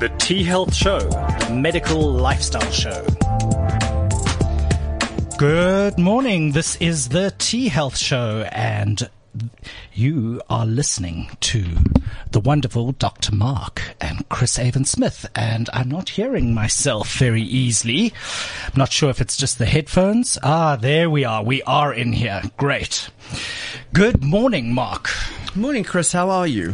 [0.00, 3.04] The T Health Show, the medical lifestyle show.
[5.36, 6.52] Good morning.
[6.52, 9.10] This is the T Health Show, and
[9.92, 11.66] you are listening to
[12.30, 13.34] the wonderful Dr.
[13.34, 15.28] Mark and Chris Avon Smith.
[15.34, 18.14] And I'm not hearing myself very easily.
[18.68, 20.38] I'm not sure if it's just the headphones.
[20.42, 21.44] Ah, there we are.
[21.44, 22.40] We are in here.
[22.56, 23.10] Great.
[23.92, 25.10] Good morning, Mark.
[25.54, 26.12] Morning, Chris.
[26.12, 26.72] How are you?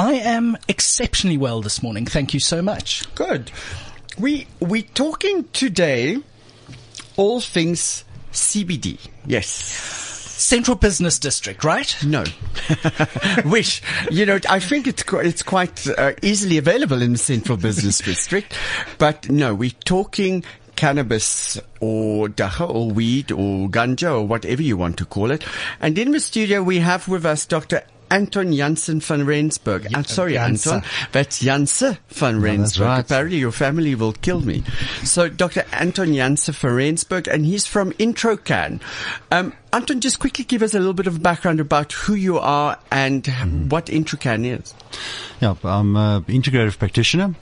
[0.00, 2.06] I am exceptionally well this morning.
[2.06, 3.04] Thank you so much.
[3.14, 3.52] Good.
[4.18, 6.16] We we talking today
[7.18, 8.98] all things CBD.
[9.26, 9.46] Yes.
[9.46, 11.94] Central Business District, right?
[12.02, 12.24] No.
[13.44, 17.58] Which, you know, I think it's quite, it's quite uh, easily available in the Central
[17.58, 18.56] Business District.
[18.96, 20.44] But no, we're talking
[20.76, 25.44] cannabis or dagga or weed or ganja or whatever you want to call it.
[25.78, 27.82] And in the studio we have with us Dr.
[28.10, 29.86] Anton Janse van Rensburg.
[29.94, 30.66] I'm sorry, Janse.
[30.66, 30.88] Anton.
[31.12, 32.86] That's Janse van Rensburg.
[32.86, 33.00] right.
[33.00, 34.64] Apparently your family will kill me.
[35.04, 35.64] So Dr.
[35.72, 38.80] Anton Janse van Rensburg, and he's from Introcan.
[39.30, 42.78] Um, Anton, just quickly give us a little bit of background about who you are
[42.90, 43.26] and
[43.70, 44.74] what Introcan is.
[45.40, 47.34] Yeah, I'm an integrative practitioner.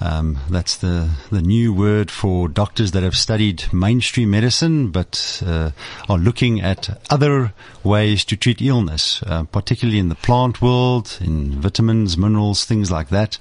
[0.00, 5.72] Um, that's the, the new word for doctors that have studied mainstream medicine but uh,
[6.08, 7.52] are looking at other
[7.84, 13.10] ways to treat illness, uh, particularly in the plant world, in vitamins, minerals, things like
[13.10, 13.38] that.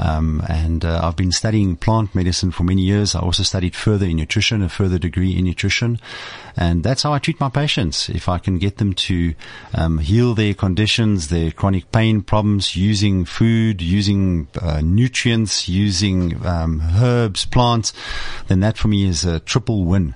[0.00, 3.14] Um, and uh, I've been studying plant medicine for many years.
[3.14, 6.00] I also studied further in nutrition, a further degree in nutrition,
[6.56, 8.08] and that's how I treat my patients.
[8.08, 9.34] If I can get them to
[9.74, 16.80] um, heal their conditions, their chronic pain problems, using food, using uh, nutrients, using um,
[16.96, 17.92] herbs, plants,
[18.48, 20.14] then that for me is a triple win.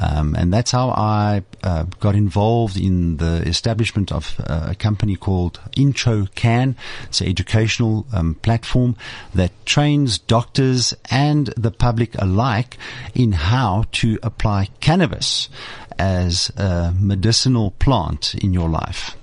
[0.00, 5.14] Um, and that's how I uh, got involved in the establishment of uh, a company
[5.14, 6.74] called Intro Can.
[7.04, 8.96] It's an educational um, platform
[9.34, 12.78] that trains doctors and the public alike
[13.14, 15.50] in how to apply cannabis
[15.98, 19.16] as a medicinal plant in your life.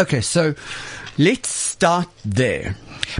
[0.00, 0.54] Okay, so
[1.18, 2.76] let's start there.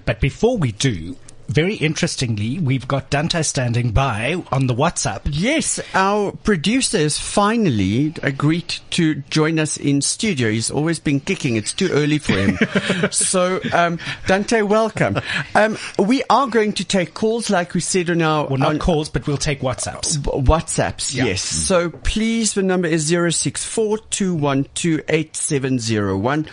[0.06, 1.16] But before we do,
[1.48, 5.22] very interestingly, we've got Dante standing by on the WhatsApp.
[5.24, 10.50] Yes, our producers finally agreed to join us in studio.
[10.50, 11.56] He's always been kicking.
[11.56, 12.58] It's too early for him.
[13.10, 15.20] so, um, Dante, welcome.
[15.54, 18.78] Um, we are going to take calls, like we said on our Well, not on,
[18.78, 20.18] calls, but we'll take WhatsApps.
[20.18, 21.14] WhatsApps.
[21.14, 21.24] Yeah.
[21.24, 21.40] Yes.
[21.40, 26.46] So please, the number is zero six four two one two eight seven zero one.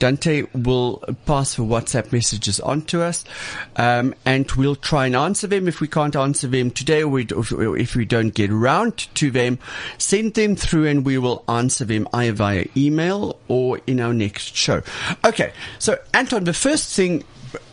[0.00, 3.24] Dante will pass the WhatsApp messages on to us,
[3.76, 5.68] um, and we'll try and answer them.
[5.68, 9.58] If we can't answer them today, or if, we don't get around to them,
[9.98, 14.56] send them through, and we will answer them either via email or in our next
[14.56, 14.82] show.
[15.24, 15.52] Okay.
[15.78, 17.24] So Anton, the first thing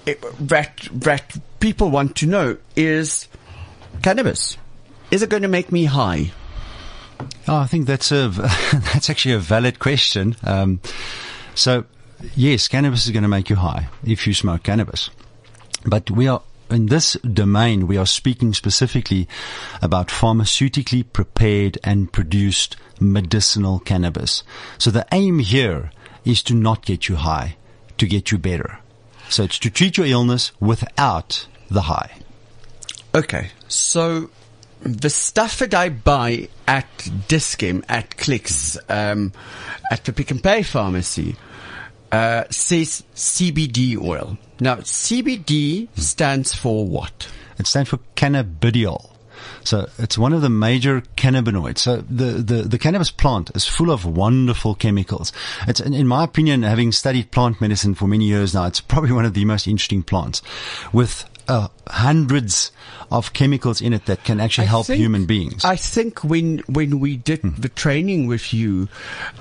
[0.07, 3.27] eh, that that people want to know is
[4.01, 4.57] cannabis.
[5.11, 6.31] Is it going to make me high?
[7.47, 8.29] Oh, I think that's a
[8.93, 10.35] that's actually a valid question.
[10.43, 10.81] Um,
[11.55, 11.85] so,
[12.35, 15.09] yes, cannabis is going to make you high if you smoke cannabis,
[15.85, 17.88] but we are in this domain.
[17.88, 19.28] We are speaking specifically
[19.81, 24.44] about pharmaceutically prepared and produced medicinal cannabis.
[24.78, 25.91] So the aim here
[26.25, 27.57] is to not get you high,
[27.97, 28.80] to get you better.
[29.30, 32.12] So it's to treat your illness without the high.
[33.13, 34.30] Okay, so
[34.81, 39.34] the stuff that I buy at Dis-Chem, at Clicks, um,
[39.91, 41.36] at the Pick and Pay pharmacy,
[42.11, 44.37] uh, says CBD oil.
[44.59, 47.29] Now, CBD stands for what?
[47.57, 49.09] It stands for cannabidiol.
[49.63, 51.79] So it's one of the major cannabinoids.
[51.79, 55.31] So the, the, the cannabis plant is full of wonderful chemicals.
[55.67, 59.11] It's, in in my opinion, having studied plant medicine for many years now, it's probably
[59.11, 60.41] one of the most interesting plants
[60.91, 62.71] with uh, hundreds
[63.11, 65.65] of chemicals in it that can actually help think- human beings.
[65.65, 68.87] I think when when we did the training with you,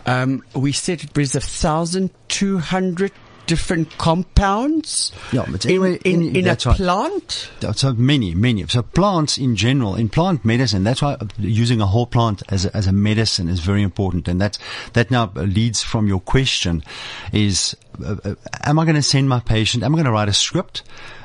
[0.06, 3.12] um, we said it was a thousand two hundred
[3.46, 5.10] different compounds.
[5.32, 6.76] Yeah, but in, anyway, in, in- in a that's right.
[6.76, 7.50] plant.
[7.74, 8.66] So many, many.
[8.66, 12.76] So plants in general, in plant medicine, that's why using a whole plant as a,
[12.76, 14.28] as a medicine is very important.
[14.28, 14.58] And that's,
[14.92, 16.84] that now leads from your question
[17.32, 17.74] is,
[18.04, 18.34] uh, uh,
[18.64, 20.82] am I going to send my patient, am I going to write a script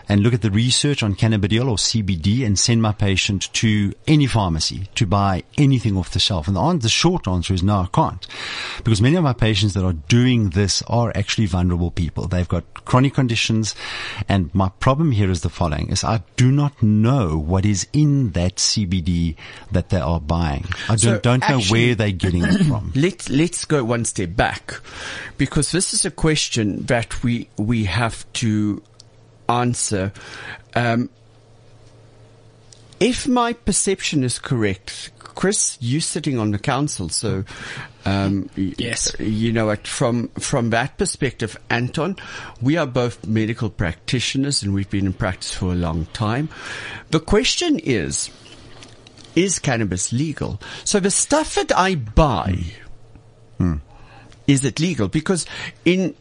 [0.09, 4.25] and look at the research on cannabidiol or CBD and send my patient to any
[4.27, 6.47] pharmacy to buy anything off the shelf?
[6.47, 8.25] And the, the short answer is no, I can't.
[8.83, 12.27] Because many of my patients that are doing this are actually vulnerable people.
[12.27, 13.75] They've got chronic conditions.
[14.27, 18.31] And my problem here is the following is I do not know what is in
[18.31, 19.35] that CBD
[19.71, 20.65] that they are buying.
[20.89, 22.91] I So don't, don't know actually- where they're getting it from.
[22.95, 24.79] Let's let's go one step back,
[25.37, 28.81] because this is a question that we we have to
[29.49, 30.11] answer.
[30.75, 31.09] Um,
[32.99, 37.43] if my perception is correct, Chris, you're sitting on the council, so
[38.05, 39.13] um, Yes.
[39.19, 42.15] you know what from from that perspective, Anton,
[42.61, 46.49] we are both medical practitioners and we've been in practice for a long time.
[47.09, 48.29] The question is,
[49.35, 50.61] is cannabis legal?
[50.83, 52.63] So the stuff that I buy,
[54.45, 55.07] is it legal?
[55.07, 55.45] Because
[55.83, 56.15] in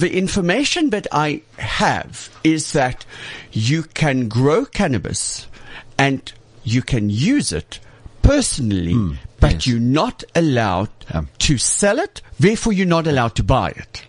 [0.00, 3.04] the information that I have is that
[3.52, 5.46] you can grow cannabis
[5.98, 6.32] and
[6.64, 7.80] you can use it
[8.22, 9.66] personally, hmm, but yes.
[9.66, 11.22] you're not allowed Yeah.
[11.38, 12.20] to sell it.
[12.38, 14.02] Therefore, you're not allowed to buy it.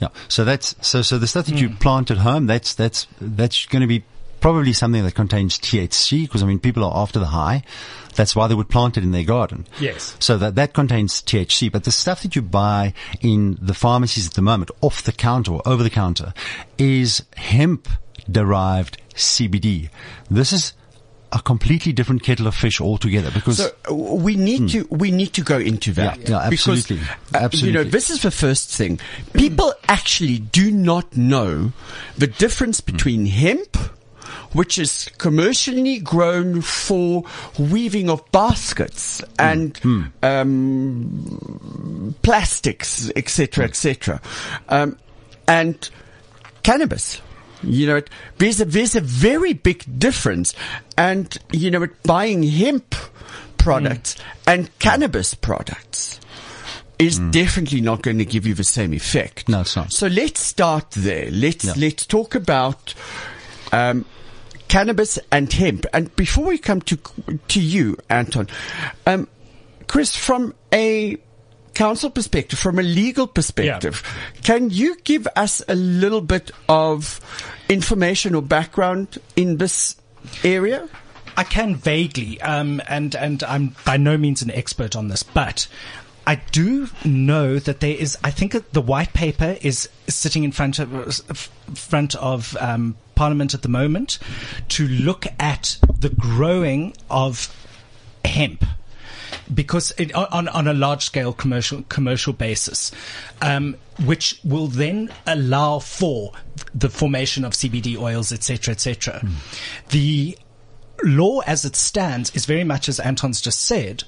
[0.00, 0.08] Yeah.
[0.28, 1.76] So that's so so the stuff that you hmm.
[1.76, 4.04] plant at home, that's that's that's going to be
[4.40, 7.62] probably something that contains THC because I mean people are after the high.
[8.14, 9.66] That's why they would plant it in their garden.
[9.80, 10.16] Yes.
[10.18, 14.34] So that that contains THC, but the stuff that you buy in the pharmacies at
[14.34, 16.34] the moment, off the counter or over the counter,
[16.78, 17.88] is hemp
[18.30, 19.88] derived CBD.
[20.30, 20.72] This is
[21.30, 25.32] a completely different kettle of fish altogether because So uh, we need to we need
[25.34, 26.16] to go into that.
[26.16, 26.22] Hmm.
[26.22, 26.96] Yeah, yeah, absolutely.
[26.96, 27.90] Because, uh, You know, Absolutely.
[27.90, 28.98] this is the first thing.
[29.34, 31.72] People actually do not know
[32.16, 33.76] the difference between hemp,
[34.52, 37.24] which is commercially grown for
[37.58, 40.02] weaving of baskets and Hmm.
[40.22, 44.20] um, plastics, etc., etc.,
[44.68, 44.96] um,
[45.46, 45.88] and
[46.62, 47.20] cannabis.
[47.62, 48.02] You know,
[48.38, 50.54] there's a there's a very big difference,
[50.96, 52.94] and you know, buying hemp
[53.58, 54.16] products
[54.46, 56.20] and cannabis products
[56.98, 59.48] is definitely not going to give you the same effect.
[59.48, 59.92] No, it's not.
[59.92, 61.30] So let's start there.
[61.30, 62.94] Let's let's talk about
[63.72, 64.04] um,
[64.68, 65.86] cannabis and hemp.
[65.92, 66.98] And before we come to
[67.48, 68.48] to you, Anton,
[69.06, 69.28] um,
[69.86, 71.16] Chris, from a
[71.74, 74.02] council perspective, from a legal perspective,
[74.42, 77.20] can you give us a little bit of
[77.68, 79.96] information or background in this
[80.44, 80.88] area?
[81.36, 85.68] I can vaguely, um, and and I'm by no means an expert on this, but
[86.26, 88.18] I do know that there is.
[88.24, 91.22] I think the white paper is sitting in front of
[91.74, 94.20] front of um, Parliament at the moment
[94.68, 97.52] to look at the growing of
[98.24, 98.64] hemp
[99.52, 102.92] because it, on on a large scale commercial commercial basis,
[103.42, 106.32] um, which will then allow for
[106.72, 109.20] the formation of CBD oils, etc., etc.
[109.88, 110.38] The
[111.02, 114.04] law as it stands is very much as Anton's just said.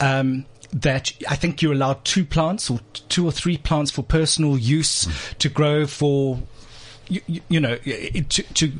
[0.00, 2.78] Um, that I think you're allowed two plants or
[3.08, 5.08] two or three plants for personal use
[5.40, 6.40] to grow for
[7.10, 8.72] you, you, know, to, to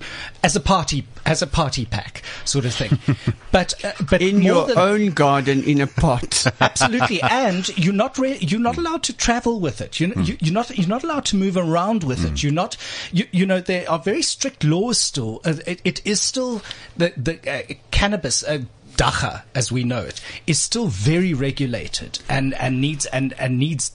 [0.43, 2.99] as a party as a party pack sort of thing.
[3.53, 6.47] but uh, but In your than- own garden, in a pot.
[6.61, 7.21] absolutely.
[7.23, 10.01] And you're not re- you're not allowed to travel with it.
[10.01, 12.43] You, you you're not you're not allowed to move around with it.
[12.43, 12.77] You're not
[13.13, 15.41] you, you know there are very strict laws still.
[15.45, 16.63] Uh, it, it is still
[16.97, 18.63] the the uh, cannabis uh,
[18.97, 23.93] dagga as we know it is still very regulated and and needs and and needs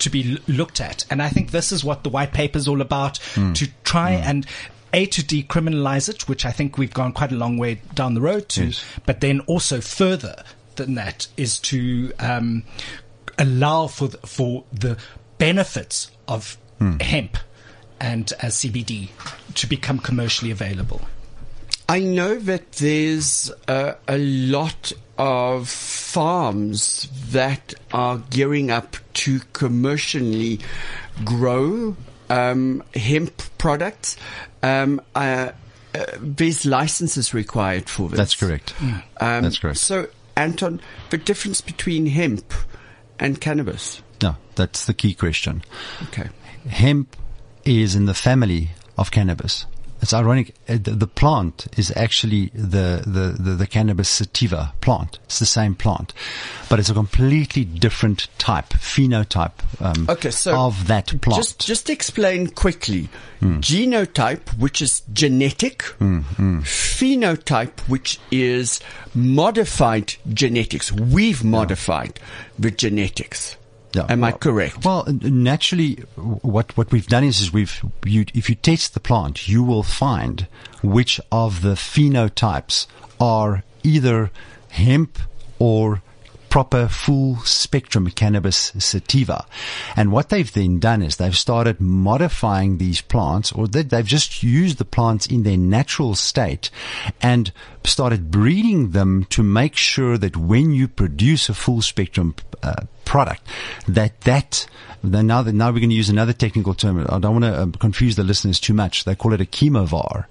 [0.00, 1.04] to be l- looked at.
[1.10, 3.18] And I think this is what the white paper is all about
[3.54, 4.46] to try and
[4.92, 8.20] a to decriminalize it, which I think we've gone quite a long way down the
[8.20, 8.84] road to, Yes.
[9.06, 10.42] but then also further
[10.76, 12.64] than that is to um,
[13.38, 14.98] allow for the, for the
[15.38, 16.56] benefits of
[17.00, 17.36] hemp
[18.00, 19.10] and uh, CBD
[19.54, 21.02] to become commercially available.
[21.90, 30.60] I know that there's uh, a lot of farms that are gearing up to commercially
[31.24, 31.96] grow
[32.28, 34.16] um, hemp products.
[34.62, 35.50] Um, uh,
[35.92, 38.18] uh, there's licenses required for this.
[38.18, 38.72] That's correct.
[38.80, 39.02] Um,
[39.42, 39.78] That's correct.
[39.78, 40.06] So,
[40.36, 40.80] Anton,
[41.10, 42.54] the difference between hemp
[43.18, 44.00] and cannabis.
[44.22, 45.64] No, that's the key question.
[46.04, 46.28] Okay.
[46.68, 47.16] hemp
[47.64, 49.66] is in the family of cannabis.
[50.02, 50.54] It's ironic.
[50.68, 55.18] uh, The, plant is actually the, the, the, the cannabis sativa plant.
[55.24, 56.14] It's the same plant,
[56.70, 61.42] but it's a completely different type, phenotype um, Okay, so of that plant.
[61.42, 63.08] Just just explain quickly.
[63.42, 65.82] Genotype, which is genetic,
[66.60, 68.80] phenotype, which is
[69.14, 70.92] modified genetics.
[70.92, 72.20] We've modified
[72.58, 73.56] the genetics.
[73.92, 74.84] Yeah, Am I correct?
[74.84, 79.48] Well, naturally, what what we've done is, is we've you, if you test the plant,
[79.48, 80.46] you will find
[80.82, 82.86] which of the phenotypes
[83.18, 84.30] are either
[84.68, 85.18] hemp
[85.58, 86.02] or
[86.50, 89.46] proper full spectrum cannabis sativa.
[89.96, 94.42] And what they've then done is they've started modifying these plants or they, they've just
[94.42, 96.70] used the plants in their natural state
[97.22, 97.52] and
[97.84, 103.42] started breeding them to make sure that when you produce a full spectrum uh, product,
[103.88, 104.66] that that
[105.02, 107.06] then now that now we're going to use another technical term.
[107.08, 109.04] I don't want to um, confuse the listeners too much.
[109.04, 110.26] They call it a chemovar.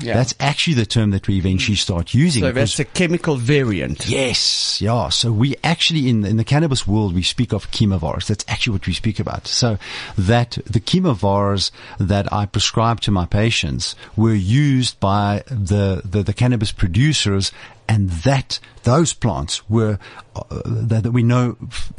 [0.00, 0.14] Yeah.
[0.14, 2.42] That's actually the term that we eventually start using.
[2.42, 4.08] So that's a chemical variant.
[4.08, 5.08] Yes, yeah.
[5.08, 8.26] So we actually in in the cannabis world we speak of chemovars.
[8.26, 9.46] That's actually what we speak about.
[9.46, 9.78] So
[10.16, 16.34] that the chemovars that I prescribe to my patients were used by the the, the
[16.34, 17.52] cannabis producers.
[17.90, 19.98] And that those plants were
[20.36, 21.56] uh, that, that we know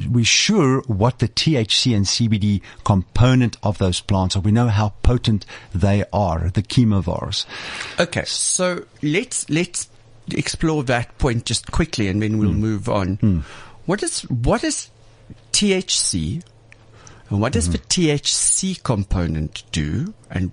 [0.08, 4.39] we're sure what the THC and CBD component of those plants are.
[4.41, 6.50] We know how potent they are.
[6.53, 7.46] The chemovars.
[8.00, 9.89] Okay, so let's let's
[10.31, 13.43] explore that point just quickly, and then we'll move on.
[13.88, 14.89] What is what is
[15.53, 16.43] THC,
[17.29, 17.72] and what does Mm-hmm.
[17.74, 20.51] the THC component do, and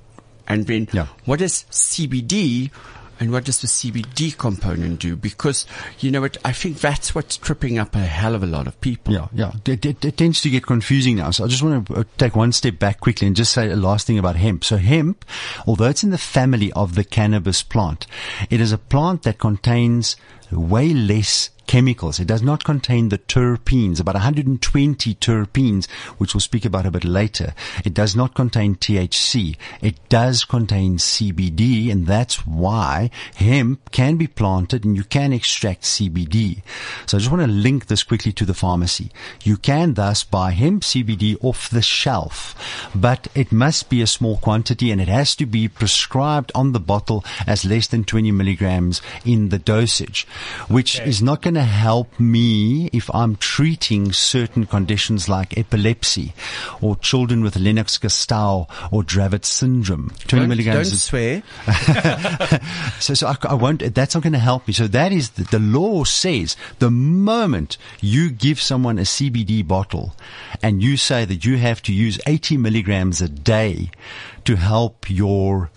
[0.49, 1.07] and then Yeah.
[1.27, 2.71] what is CBD,
[3.19, 5.17] and what does the CBD component do?
[5.17, 5.67] Because
[6.01, 8.81] you know what, I think that's what's tripping up a hell of a lot of
[8.81, 9.15] people.
[9.15, 9.53] Yeah, yeah.
[9.65, 11.31] It, it, it tends to get confusing now.
[11.31, 13.77] So I just want to uh, take one step back quickly and just say a
[13.77, 14.65] last thing about hemp.
[14.65, 15.25] So hemp,
[15.67, 18.07] although it's in the family of the cannabis plant,
[18.51, 20.17] it is a plant that contains
[20.51, 22.21] way less chemicals.
[22.21, 27.05] It does not contain the terpenes, about 120 terpenes, which we'll speak about a bit
[27.05, 27.55] later.
[27.85, 29.57] It does not contain THC.
[29.81, 35.83] It does contain CBD, and that's why hemp can be planted and you can extract
[35.83, 36.63] CBD.
[37.07, 39.11] So I just want to link this quickly to the pharmacy.
[39.43, 42.55] You can thus buy hemp CBD off the shelf,
[42.95, 46.81] but it must be a small quantity and it has to be prescribed on the
[46.81, 50.27] bottle as less than 20 milligrams in the dosage,
[50.69, 56.35] which is not going to help me if I'm treating certain conditions like epilepsy
[56.81, 60.11] or children with Lennox-Gastaut or Dravet syndrome.
[60.27, 61.43] 20 Don't, milligrams don't is swear.
[63.01, 64.75] so, so I, I won't, that's not going to help me.
[64.75, 70.15] So that is the, the law says the moment you give someone a CBD bottle
[70.63, 73.91] and you say that you have to use 80 milligrams a day
[74.45, 75.71] to help your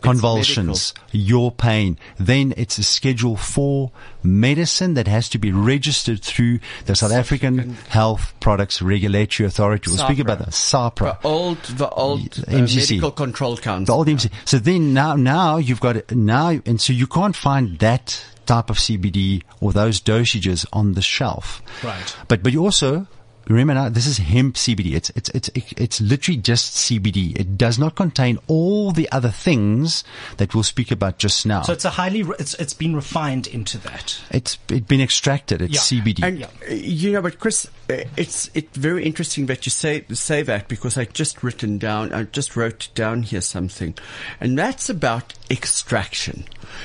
[0.00, 3.92] convulsions, your pain, then it's a schedule four
[4.22, 9.90] medicine that has to be registered through the South African Health Products Regulatory Authority.
[9.90, 10.48] We'll speak about that.
[10.48, 11.20] SAHPRA.
[11.20, 12.90] The old, the old uh, MCC.
[12.90, 13.94] medical control council.
[13.94, 14.30] The old MC.
[14.44, 18.78] So then now, now you've got now, and so you can't find that type of
[18.78, 21.62] CBD or those dosages on the shelf.
[21.84, 22.16] Right.
[22.26, 23.06] But but you also
[23.54, 24.94] remember now this is hemp CBD.
[24.94, 27.38] It's it's it's it's literally just CBD.
[27.38, 30.04] It does not contain all the other things
[30.36, 31.62] that we'll speak about just now.
[31.62, 34.20] So it's a highly, it's, it's been refined into that.
[34.30, 35.62] it's it's been extracted.
[35.62, 36.00] It's Yeah.
[36.02, 36.22] CBD.
[36.22, 36.46] And Yeah.
[36.68, 40.68] uh, you know, but Chris, uh, it's it's very interesting that you say say that
[40.68, 43.94] because I just written down, I just wrote down here something,
[44.40, 46.44] and that's about extraction.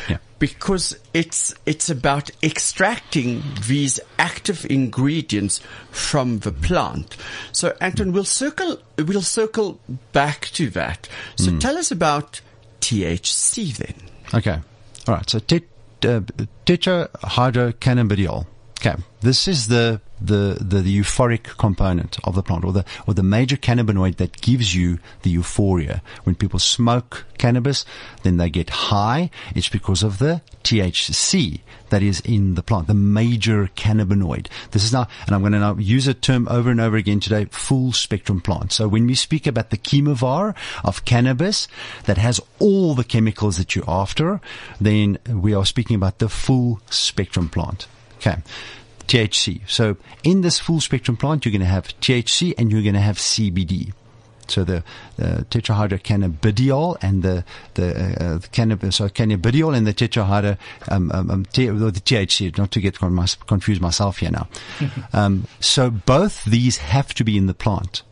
[0.10, 0.17] Yeah.
[0.37, 5.61] Because it's it's about extracting these active ingredients
[5.91, 7.15] from the plant.
[7.53, 9.79] So, Anton, we'll circle we'll circle
[10.11, 11.07] back to that.
[11.37, 11.59] So, Hmm.
[11.59, 12.41] tell us about
[12.81, 13.93] THC then.
[14.33, 14.59] Okay.
[15.07, 15.29] All right.
[15.29, 15.63] So tet,
[16.03, 16.21] uh,
[16.65, 18.45] tetrahydrocannabidiol.
[18.79, 18.96] Okay.
[19.22, 23.24] This is the, the, the, the euphoric component of the plant or the, or the
[23.24, 26.03] major cannabinoid that gives you the euphoria.
[26.25, 27.86] When people smoke cannabis,
[28.22, 29.32] then they get high.
[29.55, 34.48] It's because of the THC that is in the plant, the major cannabinoid.
[34.72, 37.20] This is now, and I'm going to now use a term over and over again
[37.20, 38.74] today, full spectrum plant.
[38.74, 41.67] So when we speak about the chemovar of cannabis
[42.03, 44.39] that has all the chemicals that you're after,
[44.79, 47.88] then we are speaking about the full spectrum plant.
[48.17, 48.38] Okay.
[49.07, 49.62] THC.
[49.67, 53.01] So in this full spectrum plant, you're going to have THC and you're going to
[53.01, 53.93] have CBD.
[54.48, 54.84] So the,
[55.17, 57.43] the tetrahydrocannabidiol and the
[57.74, 60.57] the, uh, the cannabis, so cannabidiol and the tetrahydro
[60.89, 62.55] um, um, um, the THC.
[62.57, 64.48] Not to get con- my, confuse myself here now.
[65.13, 68.03] um, so both these have to be in the plant.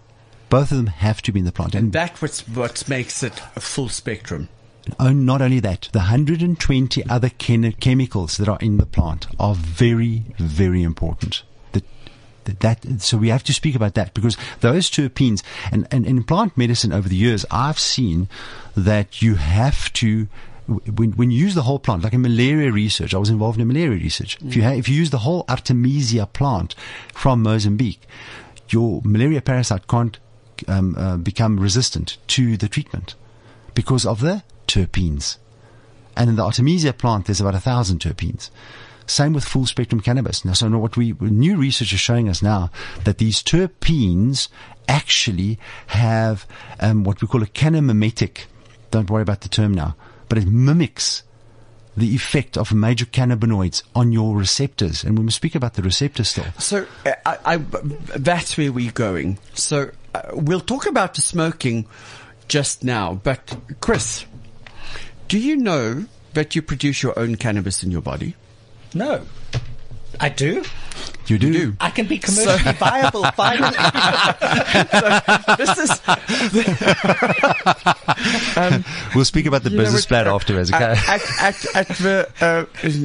[0.49, 1.75] Both of them have to be in the plant.
[1.75, 4.49] And That's what's what makes it a full spectrum.
[4.99, 9.55] Oh, not only that, the 120 other chem- chemicals that are in the plant are
[9.55, 11.43] very, very important.
[11.71, 11.83] The,
[12.43, 16.23] the, that, so we have to speak about that because those terpenes, and, and in
[16.23, 18.27] plant medicine over the years, I've seen
[18.75, 20.27] that you have to,
[20.67, 23.67] when, when you use the whole plant, like in malaria research, I was involved in
[23.67, 24.37] malaria research.
[24.43, 26.75] If you ha- if you use the whole Artemisia plant
[27.13, 28.01] from Mozambique,
[28.69, 30.17] your malaria parasite can't
[30.67, 33.15] um, uh, become resistant to the treatment
[33.73, 35.37] because of the terpenes.
[36.15, 38.49] And in the Artemisia plant, there's about a thousand terpenes.
[39.05, 40.45] Same with full spectrum cannabis.
[40.45, 42.69] Now, so now what we, new research is showing us now
[43.03, 44.47] that these terpenes
[44.87, 46.45] actually have
[46.79, 48.45] um, what we call a cannamimetic.
[48.91, 49.95] Don't worry about the term now,
[50.29, 51.23] but it mimics
[51.95, 55.03] the effect of major cannabinoids on your receptors.
[55.03, 56.45] And we must speak about the receptors still.
[56.57, 59.37] So uh, I, I, that's where we're going.
[59.53, 61.85] So uh, we'll talk about the smoking
[62.47, 63.15] just now.
[63.15, 64.25] But Chris,
[65.27, 68.35] do you know that you produce your own cannabis in your body?
[68.93, 69.25] No.
[70.19, 70.63] I do.
[71.27, 71.53] You do.
[71.53, 71.73] do.
[71.79, 73.75] I can be commercially viable finally.
[75.57, 76.01] This is
[79.15, 80.95] We'll speak about the You know business plan uh, afterwards, okay?
[81.07, 82.29] At, at, at the,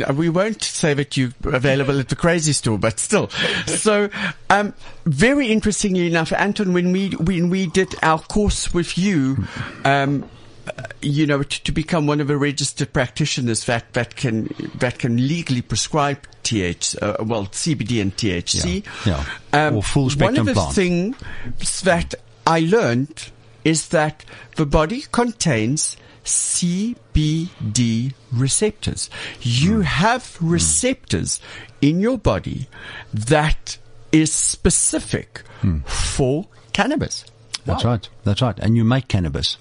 [0.08, 3.28] uh, we won't say that you're available at the crazy store, but still.
[3.66, 4.10] So,
[4.50, 4.74] um,
[5.06, 9.44] very interestingly enough, Anton, when we, when we did our course with you,
[9.84, 10.28] um,
[11.02, 15.16] you know, to, to become one of the registered practitioners that, that can, that can
[15.28, 18.84] legally prescribe TH, uh, well, CBD and THC.
[19.06, 19.70] Yeah, yeah.
[19.74, 20.74] Or full spectrum One of the plants.
[20.74, 22.14] things that
[22.46, 23.30] I learned
[23.64, 24.24] is that
[24.56, 29.10] the body contains CBD receptors.
[29.40, 29.80] You Hmm.
[29.82, 31.40] have receptors
[31.80, 32.68] in your body
[33.12, 33.78] that
[34.12, 35.78] is specific Hmm.
[35.80, 37.24] for cannabis.
[37.66, 38.08] That's right.
[38.24, 38.58] That's right.
[38.58, 39.58] And you make cannabis.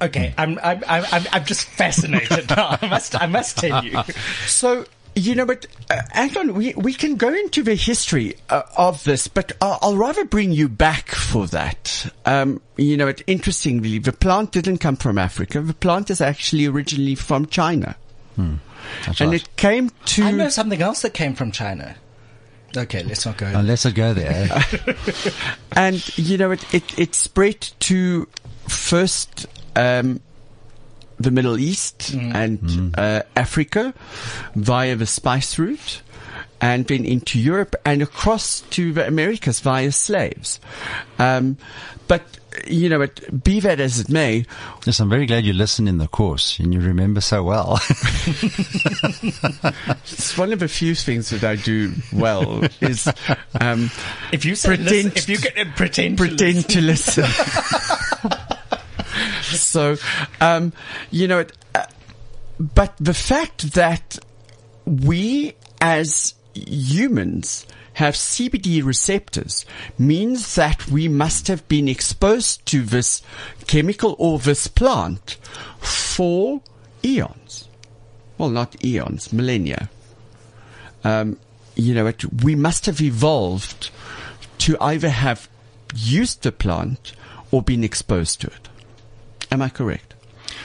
[0.00, 2.78] Okay, I'm, I'm, I'm, I'm- I'm just fascinated now.
[2.82, 4.02] I must, I must tell you.
[4.46, 4.84] So,
[5.14, 9.28] you know, but uh, Anton, we, we can go into the history uh, of this,
[9.28, 12.12] but I'll, I'll rather bring you back for that.
[12.26, 15.60] Um, you know, it, interestingly, the plant didn't come from Africa.
[15.60, 17.96] The plant is actually originally from China.
[19.06, 19.40] That's and right.
[19.40, 21.96] it came to I know something else that came from China.
[22.76, 23.46] Okay, let's not go.
[23.46, 24.48] Uh, let's not go there.
[25.72, 28.28] and you know it it, it spread to
[28.68, 29.46] first
[29.76, 30.20] um,
[31.18, 33.94] the Middle East and uh, Africa
[34.54, 36.02] via the spice route.
[36.58, 40.58] And then into Europe and across to the Americas via slaves.
[41.18, 41.58] Um,
[42.08, 42.22] but,
[42.66, 44.46] you know, it, be that as it may,
[44.86, 47.74] yes, I'm very glad you listened in the course and you remember so well.
[50.02, 53.06] it's one of the few things that I do well is
[53.60, 53.90] um,
[54.32, 56.64] if you Pretend- listen, if you can uh, pretend, to listen.
[56.70, 57.24] to listen.
[59.42, 59.96] so,
[60.40, 60.72] um,
[61.10, 61.44] you know,
[61.74, 61.84] uh,
[62.58, 64.18] but the fact that
[64.84, 69.64] we as humans have CBD receptors
[69.98, 73.22] means that we must have been exposed to this
[73.66, 75.38] chemical or this plant
[75.78, 76.60] for
[77.02, 77.68] eons.
[78.36, 79.88] Well, not eons, millennia.
[81.04, 81.38] Um,
[81.74, 83.90] you know, it, we must have evolved
[84.58, 85.48] to either have
[85.94, 87.12] used the plant
[87.50, 88.68] or been exposed to it.
[89.50, 90.14] Am I correct?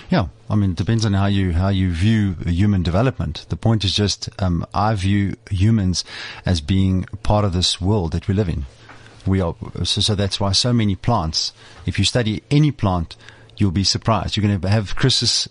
[0.10, 3.46] Yeah, I mean, it depends on how you how you view human development.
[3.50, 6.04] The point is just, um, I view humans
[6.46, 8.66] as being part of this world that we live in.
[9.26, 11.54] We are so, so that's why so many plants.
[11.86, 13.16] If you study any plant,
[13.56, 14.36] you'll be surprised.
[14.36, 15.48] You're going to have Chris's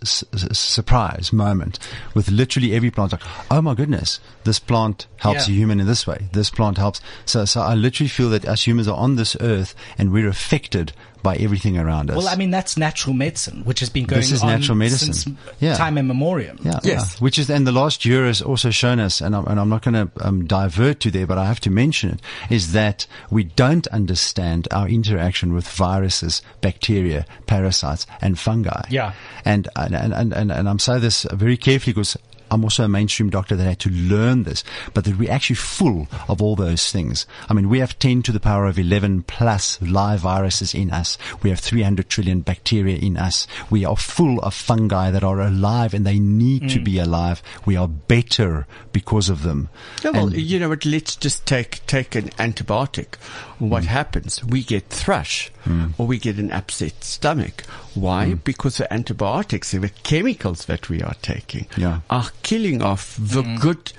[0.53, 1.79] surprise moment
[2.15, 3.13] with literally every plant.
[3.13, 5.55] Like, oh my goodness, this plant helps Yeah.
[5.55, 6.29] a human in this way.
[6.33, 7.01] This plant helps.
[7.25, 10.93] So, so I literally feel that us humans are on this earth and we're affected
[11.23, 12.17] by everything around us.
[12.17, 15.13] Well, I mean, that's natural medicine, which has been going This is on natural medicine.
[15.13, 15.77] since Yeah.
[15.77, 16.57] time immemorial.
[16.63, 16.85] Yeah, Yes.
[16.85, 17.05] yeah.
[17.21, 19.83] Which is, and the last year has also shown us, and I'm, and I'm not
[19.83, 23.45] going to um, divert to there, but I have to mention it, is that we
[23.45, 28.83] don't understand our interaction with viruses, bacteria, parasites, and fungi.
[28.91, 29.13] Yeah.
[29.45, 32.17] And, and, and, and, and I'm saying this very carefully because
[32.51, 36.09] I'm also a mainstream doctor that had to learn this, but that we're actually full
[36.29, 37.27] of all those things.
[37.49, 41.17] I mean, we have 10 to the power of 11 plus live viruses in us.
[41.43, 43.47] We have 300 trillion bacteria in us.
[43.71, 46.73] We are full of fungi that are alive and they need Mm.
[46.73, 47.43] to be alive.
[47.65, 49.69] We are better because of them.
[50.05, 50.85] Yeah, well, And- you know what?
[50.85, 53.15] Let's just take take an antibiotic.
[53.59, 53.87] What mm.
[53.87, 54.43] happens?
[54.45, 55.93] We get thrush, mm.
[55.99, 57.63] or we get an upset stomach.
[57.95, 58.27] Why?
[58.33, 58.45] Mm.
[58.45, 62.01] Because the antibiotics, the chemicals that we are taking, Yeah.
[62.09, 63.93] are killing off the good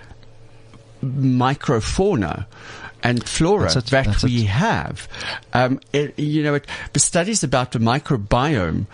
[1.03, 2.45] microfauna
[3.03, 4.47] and flora it, that we it.
[4.47, 5.07] have.
[5.53, 8.85] Um, it, you know, it, the studies about the microbiome,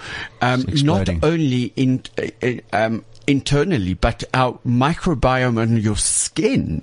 [0.41, 2.03] um, not only in,
[2.41, 6.81] uh, um, internally, but our microbiome on your skin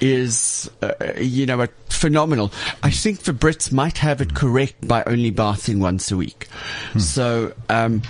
[0.00, 2.52] is, uh, you know, phenomenal.
[2.82, 6.48] I think the Brits might have it correct by only bathing once a week.
[6.92, 6.98] Hmm.
[6.98, 8.02] So, um,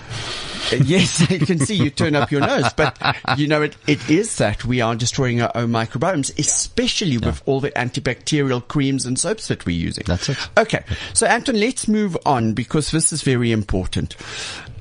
[0.85, 2.99] yes, I can see you turn up your nose, but
[3.37, 7.61] you know, it, it is that we are destroying our own microbiomes, especially with all
[7.61, 10.05] the antibacterial creams and soaps that we're using.
[10.07, 10.39] That's it.
[10.57, 10.85] Okay.
[11.15, 14.17] So, Anton, let's move on because this is very important.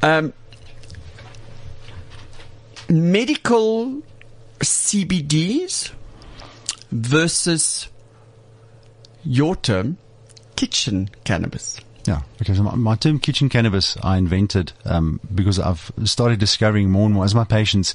[0.01, 0.33] Um,
[2.89, 4.01] medical
[4.59, 5.91] CBDs
[6.91, 7.89] versus
[9.23, 9.97] your term,
[10.55, 11.79] kitchen cannabis.
[12.07, 17.05] Yeah, because my, my term kitchen cannabis I invented um, because I've started discovering more
[17.05, 17.93] and more as my patients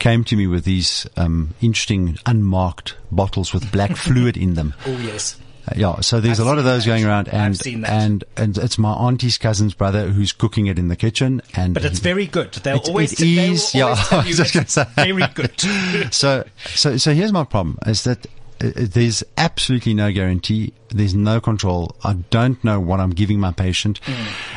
[0.00, 4.74] came to me with these um, interesting unmarked bottles with black fluid in them.
[4.86, 5.36] Oh yes.
[5.68, 6.90] Uh, yeah, so there's I've a lot of those that.
[6.90, 7.90] going around, I've and seen that.
[7.92, 11.84] and and it's my auntie's cousin's brother who's cooking it in the kitchen, and But
[11.84, 12.52] it's very good.
[12.54, 14.86] They'll It- always, it always yeah, I was just it's gonna say.
[14.96, 15.60] very good.
[16.12, 16.42] so
[16.74, 18.26] so so here's my problem is that
[18.62, 20.72] there's absolutely no guarantee.
[20.88, 21.96] There's no control.
[22.04, 24.00] I don't know what i'm giving my patient.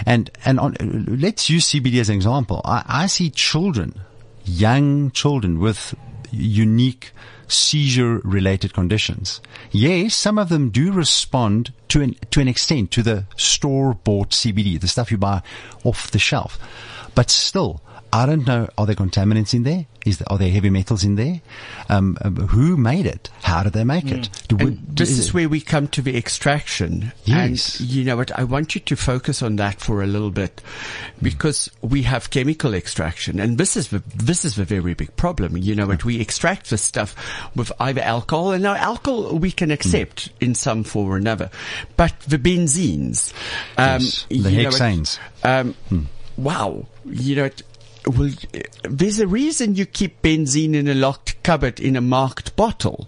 [0.06, 2.62] And and on, uh, let's use cbd as an example.
[2.64, 4.00] I, I see children
[4.46, 5.96] young children with
[6.32, 7.12] unique
[7.48, 9.42] seizure related conditions.
[9.72, 14.30] Yes some of them do respond to an to an extent to the store bought
[14.32, 15.42] cbd the stuff you buy
[15.84, 16.60] off the shelf.
[17.16, 17.82] But still
[18.16, 18.70] I don't know.
[18.78, 19.86] Are there contaminants in there?
[20.06, 21.42] Is there, are there heavy metals in there?
[21.90, 23.30] Um, um, who made it?
[23.42, 24.30] How did they make it?
[24.48, 24.56] Do
[24.88, 27.12] this is where we come to the extraction.
[27.26, 27.80] Yes.
[27.82, 28.32] And you know what?
[28.32, 30.62] I want you to focus on that for a little bit
[31.22, 35.58] because we have chemical extraction and this is the, this is the very big problem.
[35.58, 36.06] You know what?
[36.06, 37.16] We extract this stuff
[37.54, 41.50] with either alcohol and now alcohol we can accept in some form or another,
[41.98, 43.34] but the benzenes,
[43.78, 45.20] um, Yes, the hexanes.
[45.44, 45.76] Um,
[46.38, 46.86] Wow.
[47.06, 47.64] You know, it-
[48.08, 48.32] well,
[48.84, 53.08] there's a reason you keep benzene in a locked cupboard in a marked bottle.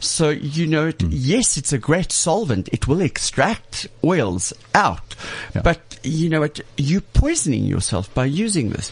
[0.00, 2.68] So, you know, it, yes, it's a great solvent.
[2.72, 5.14] It will extract oils out.
[5.54, 5.62] Yeah.
[5.62, 8.90] But, you know, it, you're poisoning yourself by using this.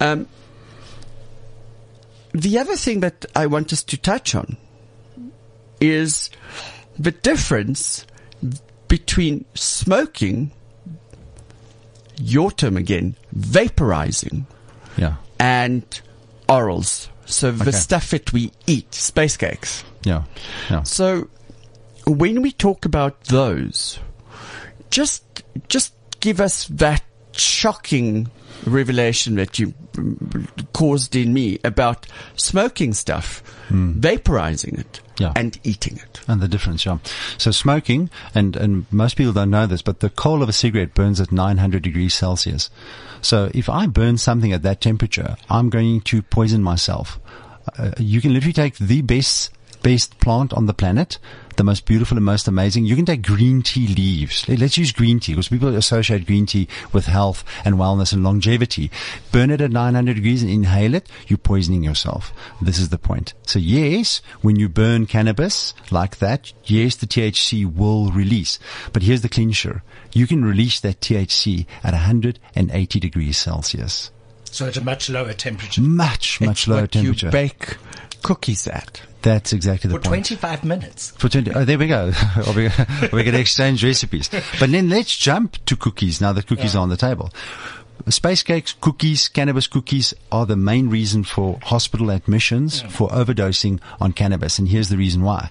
[0.00, 0.28] Um,
[2.32, 4.56] the other thing that I want us to touch on
[5.80, 6.30] is
[6.98, 8.06] the difference
[8.88, 10.52] between smoking
[12.18, 14.46] your term again, vaporizing
[14.96, 15.82] yeah, and
[16.48, 17.08] orals.
[17.26, 17.70] So the Okay.
[17.72, 19.84] stuff that we eat, space cakes.
[20.04, 20.22] yeah,
[20.70, 20.82] yeah.
[20.84, 21.28] So
[22.06, 23.98] when we talk about those,
[24.90, 25.24] just
[25.68, 28.28] just give us that shocking
[28.64, 32.06] revelation that you mm, caused in me about
[32.36, 35.32] smoking stuff, vaporizing it, Yeah.
[35.36, 36.20] and eating it.
[36.26, 36.98] And the difference, yeah.
[37.38, 40.94] So smoking, and, and most people don't know this, but the coal of a cigarette
[40.94, 42.70] burns at 900 degrees Celsius.
[43.22, 47.18] So if I burn something at that temperature, I'm going to poison myself.
[47.78, 49.50] Uh, you can literally take the best,
[49.82, 51.18] best plant on the planet,
[51.56, 52.84] the most beautiful and most amazing.
[52.84, 54.48] You can take green tea leaves.
[54.48, 58.22] Let- Let's use green tea because people associate green tea with health and wellness and
[58.24, 58.90] longevity.
[59.32, 61.08] Burn it at 900 degrees and inhale it.
[61.28, 62.32] You're poisoning yourself.
[62.60, 63.34] This is the point.
[63.44, 68.58] So yes, when you burn cannabis like that, yes, the THC will release.
[68.92, 69.82] But here's the clincher.
[70.12, 74.10] You can release that THC at 180 degrees Celsius.
[74.50, 75.82] So at a much lower temperature.
[75.82, 77.26] Much, much It's lower temperature.
[77.26, 77.76] You bake
[78.22, 79.02] cookies at.
[79.22, 80.04] That's exactly the point.
[80.04, 81.10] For 25 minutes.
[81.12, 82.12] For 20, oh, there we go.
[82.54, 82.68] we,
[83.12, 84.30] we're going to exchange recipes.
[84.60, 87.32] But then let's jump to cookies now that cookies are on the table.
[88.08, 94.12] Space cakes, cookies, cannabis cookies are the main reason for hospital admissions for overdosing on
[94.12, 94.58] cannabis.
[94.58, 95.50] And here's the reason why.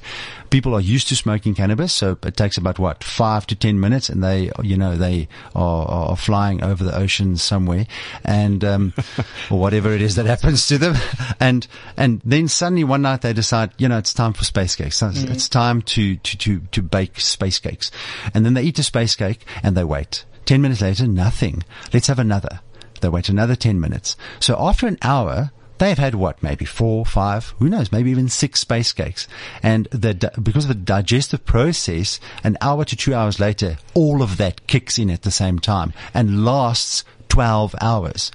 [0.52, 4.08] People are used to smoking cannabis, so it takes about what, five to ten minutes
[4.08, 7.88] and they, you know, they are, are flying over the ocean somewhere
[8.24, 8.94] and, um,
[9.52, 10.96] or whatever it is that happens to them.
[11.40, 15.02] And, and then suddenly one night they decide, you know, it's time for space cakes.
[15.02, 17.92] It's, it's time to, to, to, to bake space cakes.
[18.34, 20.24] And then they eat a space cake and they wait.
[20.46, 21.64] Ten minutes later, nothing.
[21.94, 22.60] Let's have another.
[23.02, 24.16] They wait another ten minutes.
[24.40, 28.60] So after an hour, they've had what, maybe four, five, who knows, maybe even six
[28.60, 29.28] space cakes.
[29.62, 34.38] And the, because of the digestive process, an hour to two hours later, all of
[34.38, 38.32] that kicks in at the same time and lasts 12 hours.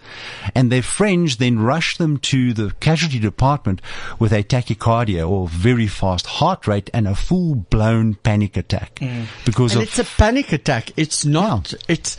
[0.55, 3.81] And their friends then rush them to the casualty department
[4.19, 9.01] with a tachycardia or very fast heart rate and a full blown panic attack
[9.45, 10.93] because And of it's a panic attack.
[10.97, 11.75] It's not.
[11.89, 12.17] It's.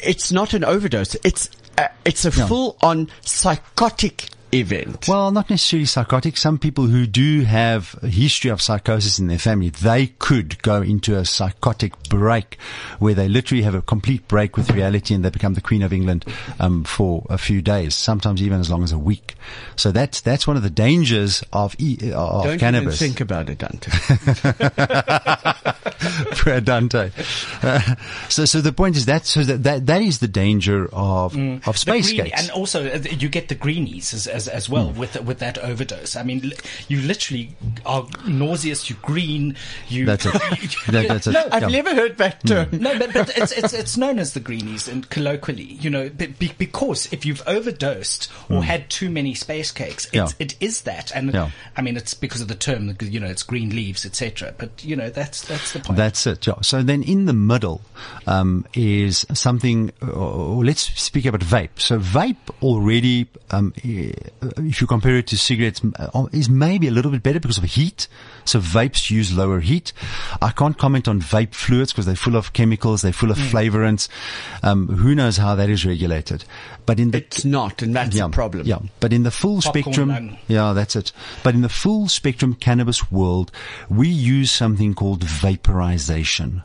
[0.00, 1.16] It's not an overdose.
[1.24, 1.50] It's.
[1.76, 2.30] Uh, it's a.
[2.30, 2.46] Yeah.
[2.46, 5.06] full on psychotic event.
[5.08, 6.36] Well, not necessarily psychotic.
[6.36, 10.82] Some people who do have a history of psychosis in their family, they could go
[10.82, 12.56] into a psychotic break
[12.98, 15.92] where they literally have a complete break with reality and they become the Queen of
[15.92, 16.24] England
[16.60, 19.34] um, for a few days, sometimes even as long as a week.
[19.76, 22.98] So that's that's one of the dangers of e- of Don't cannabis.
[22.98, 23.90] think about it, Dante.
[26.32, 27.10] Poor Dante.
[27.62, 27.94] Uh,
[28.28, 31.76] so, so the point is that so that that, that is the danger of of
[31.78, 32.42] space green- cakes.
[32.42, 36.16] And also, uh, you get the greenies as, as, as well with with that overdose.
[36.16, 36.52] I mean,
[36.88, 38.88] you literally are nauseous.
[38.88, 39.56] You're green.
[39.88, 40.06] You.
[40.06, 40.32] That's it.
[40.88, 41.32] That- that's it.
[41.32, 41.68] No, I've Yeah.
[41.82, 42.68] never heard that term.
[42.72, 46.26] no, but, but it's, it's it's known as the greenies and colloquially, you know, be,
[46.26, 50.18] be, because if you've overdosed or had too many space cakes, it's, Hmm.
[50.18, 50.28] Yeah.
[50.46, 51.10] it is that.
[51.14, 51.50] And Yeah.
[51.76, 54.54] I mean, it's because of the term, you know, it's green leaves, etc.
[54.56, 55.96] But you know, that's that's the point.
[55.96, 56.46] That's it.
[56.46, 56.60] Yeah.
[56.62, 57.80] So then in the middle
[58.26, 61.78] um, is something, or let's speak about vape.
[61.78, 63.72] So vape already, um,
[64.58, 67.64] if you compare it to cigarettes, uh, is maybe a little bit better because of
[67.64, 68.08] heat.
[68.44, 69.92] So vapes use lower heat.
[70.40, 74.08] I can't comment on vape fluids because they're full of chemicals, they're full of flavorants.
[74.62, 76.44] Um, who knows how that is regulated?
[76.86, 78.66] But in the It's not, and that's yeah, a problem.
[78.66, 80.38] Yeah, but in the full Popcorn spectrum, lung.
[80.48, 81.12] yeah, that's it.
[81.42, 83.52] But in the full spectrum cannabis world,
[83.90, 86.62] we use something called vaporization.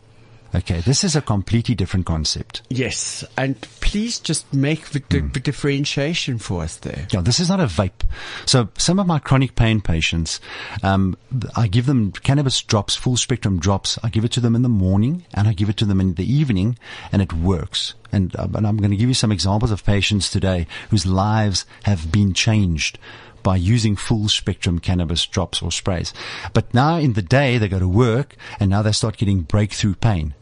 [0.56, 2.62] Okay, this is a completely different concept.
[2.70, 7.08] Yes, and please just make the, the, the differentiation for us there.
[7.12, 8.04] Yeah, this is not a vape.
[8.46, 10.40] So some of my chronic pain patients,
[10.84, 11.18] um,
[11.56, 13.98] I give them cannabis drops, full spectrum drops.
[14.04, 16.14] I give it to them in the morning and I give it to them in
[16.16, 16.78] the evening,
[17.12, 17.96] and it works.
[18.12, 21.66] And, uh, and I'm going to give you some examples of patients today whose lives
[21.84, 23.00] have been changed
[23.42, 26.14] by using full spectrum cannabis drops or sprays.
[26.54, 29.96] But now in the day they go to work and now they start getting breakthrough
[29.96, 30.34] pain.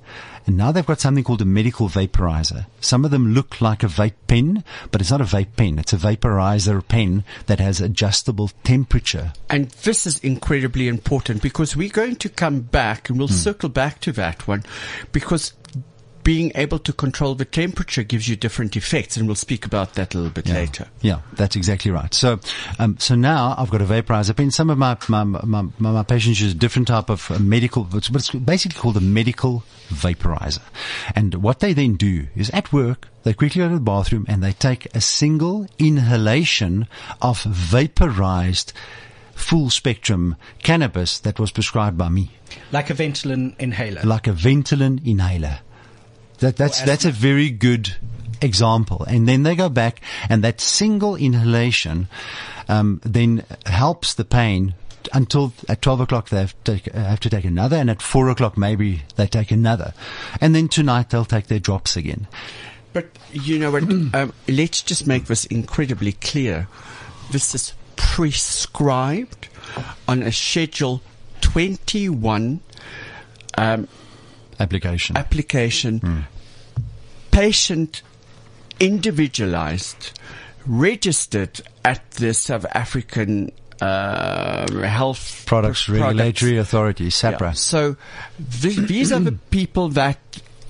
[0.51, 2.65] And now they've got something called a medical vaporizer.
[2.81, 5.79] Some of them look like a vape pen, but it's not a vape pen.
[5.79, 9.31] It's a vaporizer pen that has adjustable temperature.
[9.49, 13.33] And this is incredibly important because we're going to come back and we'll Hmm.
[13.35, 14.65] circle back to that one
[15.13, 15.53] because
[16.23, 20.13] being able to control the temperature gives you different effects and we'll speak about that
[20.13, 20.87] a little bit later.
[21.01, 22.13] Yeah, that's exactly right.
[22.13, 22.39] So,
[22.79, 24.51] um, so now I've got a vaporizer pen.
[24.51, 27.83] Some of my my, my, my, my patients use a different type of uh, medical,
[27.83, 30.61] but it's basically called a medical vaporizer.
[31.15, 34.43] And what they then do is at work, they quickly go to the bathroom and
[34.43, 36.87] they take a single inhalation
[37.21, 38.73] of vaporized
[39.33, 42.31] full spectrum cannabis that was prescribed by me,
[42.71, 44.01] like a Ventolin inhaler.
[44.03, 45.59] like a Ventolin inhaler.
[46.41, 47.95] That, that's, that's a very good
[48.41, 49.03] example.
[49.07, 52.07] And then they go back and that single inhalation,
[52.67, 54.73] um, then helps the pain
[55.13, 58.01] until at 12 o'clock they have to, take, uh, have to take another and at
[58.01, 59.93] 4 o'clock maybe they take another.
[60.39, 62.27] And then tonight they'll take their drops again.
[62.93, 63.83] But you know what?
[64.13, 66.67] um, let's just make this incredibly clear.
[67.31, 69.47] This is prescribed
[70.07, 71.01] on a Schedule
[71.41, 72.61] 21
[73.57, 73.87] um,
[74.59, 75.17] Application.
[75.17, 76.25] application,
[77.31, 78.01] patient
[78.79, 80.19] individualized,
[80.65, 87.09] registered at the South African uh, Health Products Pro- Regulatory Authority, Yeah.
[87.09, 87.57] SAHPRA.
[87.57, 87.95] So
[88.61, 90.19] th- these are the people that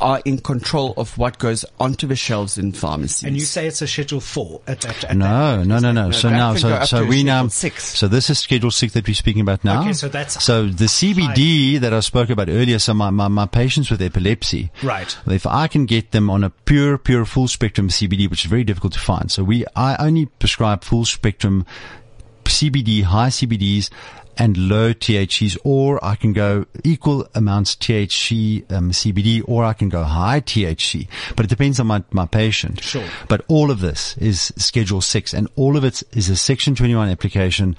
[0.01, 3.23] are in control of what goes onto the shelves in pharmacies.
[3.23, 5.65] and you say it's a Schedule Four at, at, at No, that.
[5.67, 6.05] no, no, no.
[6.07, 7.83] No, So now, so so we now, six.
[7.97, 9.81] so this is Schedule Six that we're speaking about now.
[9.81, 12.79] Okay, so that's so the CBD that I spoke about earlier.
[12.79, 15.15] So my, my, my patients with epilepsy, Right.
[15.27, 18.63] If I can get them on a pure, pure full spectrum CBD, which is very
[18.63, 19.31] difficult to find.
[19.31, 21.65] So we, I only prescribe full spectrum
[22.45, 23.89] CBD, high CBDs
[24.37, 29.89] and low THCs, or I can go equal amounts THC, um, CBD, or I can
[29.89, 31.07] go high THC.
[31.35, 32.81] But it depends on my, my patient.
[32.81, 33.03] Sure.
[33.27, 37.09] But all of this is Schedule 6 and all of it is a Section 21
[37.09, 37.75] application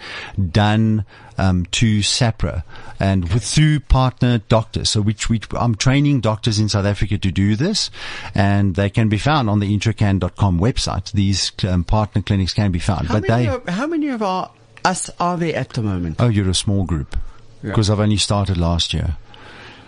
[0.51, 1.05] done
[1.39, 2.63] um, to SAHPRA
[3.01, 4.91] and with, through partner doctors.
[4.91, 7.91] So which we, I'm training doctors in South Africa to do this
[8.35, 11.13] and they can be found on the intracan.com website.
[11.13, 13.09] These um, partner clinics can be found.
[13.09, 14.51] how but they, of, how many of our
[14.85, 16.17] us are there at the moment?
[16.21, 17.17] oh, you're a small group
[17.63, 17.71] Yeah.
[17.71, 19.17] because I've only started last year.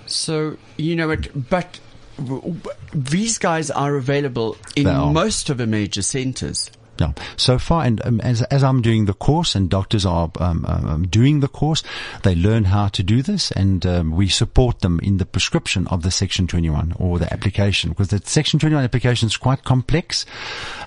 [0.06, 1.80] So you know it, but
[2.18, 2.60] w- w-
[2.92, 5.10] these guys are available in are.
[5.12, 6.70] most of the major centers.
[6.98, 7.12] Yeah.
[7.36, 11.06] So far, and um, as as I'm doing the course, and doctors are um, um,
[11.08, 11.82] doing the course,
[12.22, 16.02] they learn how to do this, and um, we support them in the prescription of
[16.02, 20.24] the Section 21 or the application, because the Section 21 application is quite complex.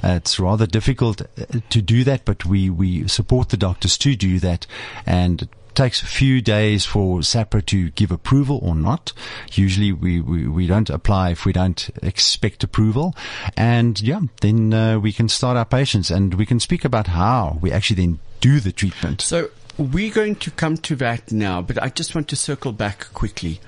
[0.01, 4.15] Uh, it's rather difficult uh, to do that, but we we support the doctors to
[4.15, 4.65] do that,
[5.05, 9.13] and takes a few days for SAHPRA to give approval or not.
[9.51, 13.15] Usually we, we, we don't apply if we don't expect approval.
[13.55, 17.59] And yeah, then uh, we can start our patients and we can speak about how
[17.61, 19.21] we actually then do the treatment.
[19.21, 23.13] So we're going to come to that now, but I just want to circle back
[23.13, 23.59] quickly.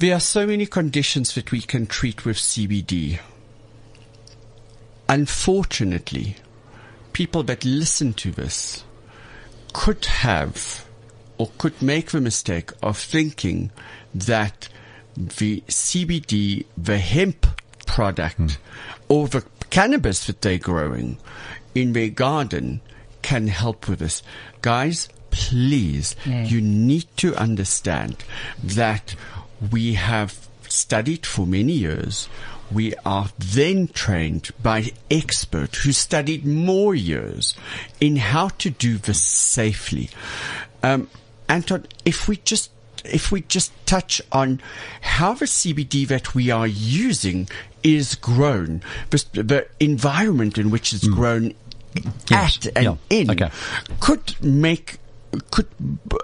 [0.00, 3.20] There are so many conditions that we can treat with CBD.
[5.08, 6.34] Unfortunately,
[7.12, 8.82] people that listen to this
[9.76, 10.86] could have
[11.36, 13.70] or could make the mistake of thinking
[14.14, 14.70] that
[15.14, 17.46] the CBD, the hemp
[17.86, 18.46] product, hmm.
[19.10, 21.18] or the cannabis that they're growing
[21.74, 22.80] in their garden
[23.20, 24.22] can help with this.
[24.62, 28.24] Guys, please, you need to understand
[28.64, 29.14] that
[29.70, 32.30] we have studied for many years.
[32.70, 37.54] We are then trained by experts who studied more years
[38.00, 40.10] in how to do this safely.
[40.82, 41.08] Um,
[41.48, 42.70] Anton, if we just
[43.04, 44.60] if we just touch on
[45.00, 47.48] how the CBD that we are using
[47.84, 51.54] is grown, the, the environment in which it's grown
[52.28, 52.58] Yes.
[52.66, 52.94] at and Yeah.
[53.10, 53.50] in Okay.
[54.00, 54.98] could make
[55.50, 56.18] could b-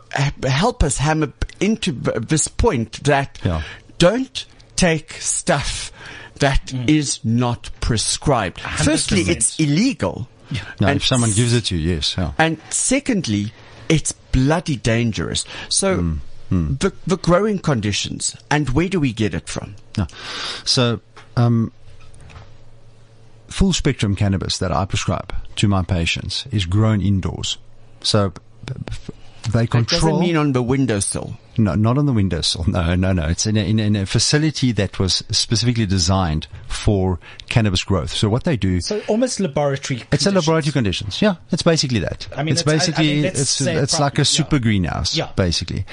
[0.48, 3.62] help us hammer into b- this point that Yeah.
[3.98, 4.44] don't
[4.76, 5.92] take stuff
[6.42, 8.60] that is not prescribed.
[8.60, 9.28] Firstly, 100%.
[9.36, 10.28] it's illegal.
[10.80, 12.14] Now, And if someone gives it to you, yes.
[12.18, 12.32] Yeah.
[12.36, 13.52] and secondly,
[13.88, 15.44] it's bloody dangerous.
[15.70, 16.18] So
[16.52, 19.76] Hmm, the the growing conditions and where do we get it from?
[19.96, 20.06] No.
[20.64, 21.00] So,
[21.36, 21.72] um,
[23.48, 27.56] full spectrum cannabis that I prescribe to my patients is grown indoors.
[28.02, 28.30] So,
[28.66, 30.00] b- b- they It control.
[30.00, 31.36] doesn't mean on the windowsill.
[31.58, 32.64] No, not on the windowsill.
[32.66, 33.26] No, no, no.
[33.28, 37.18] It's in a, in, in a facility that was specifically designed for
[37.50, 38.10] cannabis growth.
[38.10, 40.02] So what they do, So almost laboratory.
[40.10, 41.20] it's a laboratory conditions.
[41.20, 42.26] Yeah, it's basically that.
[42.34, 44.56] I mean, it's it's- I- I basically mean, let's it's say it's like a super
[44.56, 44.62] yeah.
[44.62, 45.28] greenhouse, Yeah.
[45.36, 45.84] basically.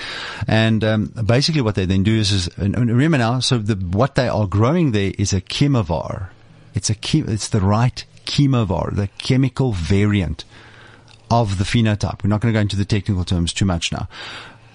[0.48, 3.40] And um, basically, what they then do is, is and and remember now.
[3.42, 6.30] So the what they are growing there is a chemovar.
[6.74, 10.46] It's a chem, it's the right chemovar, the chemical variant
[11.30, 12.24] of the phenotype.
[12.24, 14.08] We're not going to go into the technical terms too much now.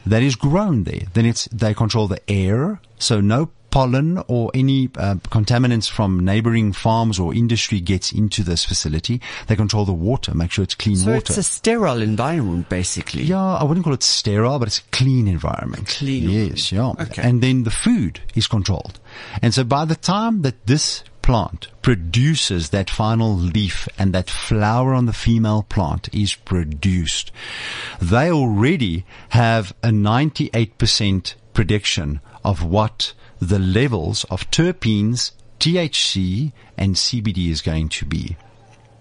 [0.07, 1.03] That is grown there.
[1.15, 6.73] Then it's they control the air, so no pollen or any uh, contaminants from neighboring
[6.73, 9.21] farms or industry gets into this facility.
[9.49, 11.19] They control the water, make sure it's clean So water.
[11.19, 13.25] it's a sterile environment, basically.
[13.25, 15.89] Yeah, I wouldn't call it sterile, but it's a clean environment.
[15.89, 16.31] Clean.
[16.31, 16.91] Yes, yeah.
[17.01, 17.23] Okay.
[17.23, 19.01] And then the food is controlled.
[19.43, 24.95] And so by the time that this plant produces that final leaf and that flower
[24.95, 27.33] on the female plant is produced,
[28.01, 37.51] they already have a 98% prediction of what the levels of terpenes, THC, and CBD
[37.51, 38.37] is going to be.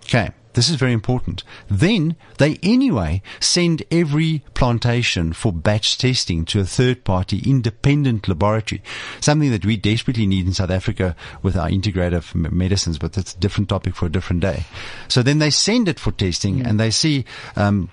[0.06, 0.32] Okay.
[0.54, 1.44] This is very important.
[1.70, 8.84] Then they anyway send every plantation for batch testing to a third party independent laboratory.
[9.20, 13.40] Something that we desperately need in South Africa with our integrative medicines, but that's a
[13.40, 14.66] different topic for a different day.
[15.08, 17.90] So then they send it for testing and they see, um,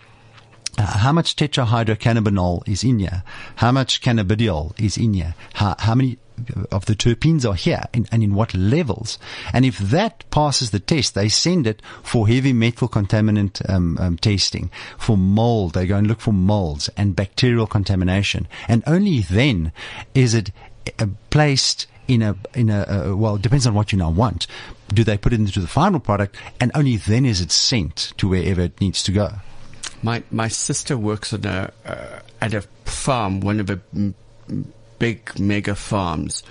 [0.82, 3.22] how much tetrahydrocannabinol is in here?
[3.56, 5.34] How much cannabidiol is in here?
[5.54, 6.18] How, how many
[6.70, 9.18] of the terpenes are here and, and in what levels?
[9.52, 14.16] And if that passes the test, they send it for heavy metal contaminant um, um,
[14.16, 15.74] testing, for mold.
[15.74, 18.48] They go and look for molds and bacterial contamination.
[18.68, 19.72] And only then
[20.14, 20.50] is it
[20.98, 24.48] uh, placed in a in a uh, well it depends on what you now want
[24.92, 28.26] do they put it into the final product and only then is it sent to
[28.26, 29.34] wherever it needs to go
[30.02, 34.14] My my sister works on a uh, at a farm, one of the mm,
[34.48, 34.64] mm,
[34.98, 36.42] big mega farms,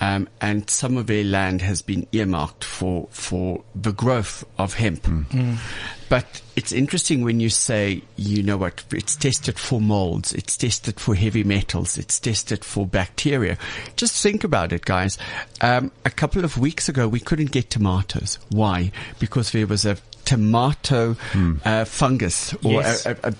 [0.00, 5.06] um, and some of their land has been earmarked for for the growth of hemp.
[6.08, 10.98] But it's interesting when you say, you know what, it's tested for molds, it's tested
[10.98, 13.56] for heavy metals, it's tested for bacteria.
[13.94, 15.18] Just think about it, guys.
[15.60, 18.40] Um, a couple of weeks ago, we couldn't get tomatoes.
[18.48, 18.90] Why?
[19.20, 19.98] Because there was a
[20.30, 21.84] tomato uh, hmm.
[21.84, 23.04] fungus or Yes.
[23.04, 23.34] a, a, a,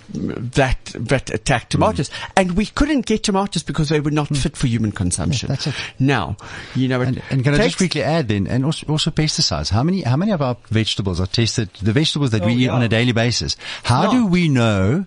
[0.58, 1.82] that that attacked hmm.
[1.82, 4.34] tomatoes, and we couldn't get tomatoes because they were not hmm.
[4.34, 5.48] fit for human consumption.
[5.48, 5.74] that's it.
[6.00, 6.36] Now,
[6.74, 9.70] you know, And, and can I just quickly add then, and also, also pesticides.
[9.70, 12.68] How many, how many of our vegetables are tested, the vegetables that we Oh, eat
[12.68, 13.56] on a daily basis?
[13.84, 14.12] How Not.
[14.12, 15.06] do we know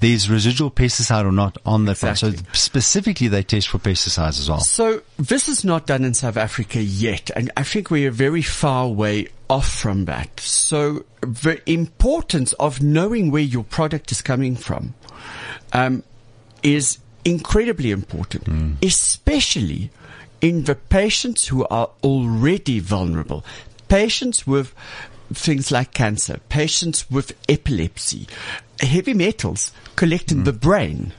[0.00, 2.18] there's residual pesticide or not on that plant?
[2.18, 4.60] So specifically they test for pesticides as well.
[4.60, 8.42] So this is not done in South Africa yet, and I think we are very
[8.42, 10.40] far away off from that.
[10.40, 14.94] So the importance of knowing where your product is coming from
[15.72, 16.02] um,
[16.62, 18.46] is incredibly important,
[18.82, 19.90] especially
[20.40, 23.44] in the patients who are already vulnerable,
[23.88, 24.74] patients with
[25.32, 28.26] things like cancer, patients with epilepsy,
[28.80, 31.12] heavy metals collect in the brain.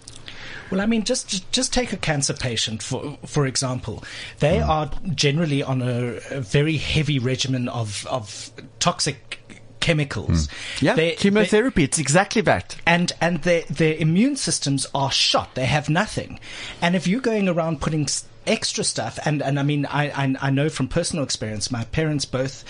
[0.71, 4.03] Well, I mean, just just- just take a cancer patient for for example.
[4.39, 4.69] They hmm.
[4.69, 9.39] are generally on a, a very heavy regimen of of toxic
[9.79, 10.47] chemicals.
[10.47, 10.85] Hmm.
[10.85, 11.83] Yeah, They- they- chemotherapy.
[11.83, 12.75] it's exactly that.
[12.87, 15.53] and and their their immune systems are shot.
[15.55, 16.39] They have nothing.
[16.81, 18.07] And if you're going around putting
[18.47, 22.25] extra stuff, and and I mean, I I, I know from personal experience, my parents
[22.25, 22.63] both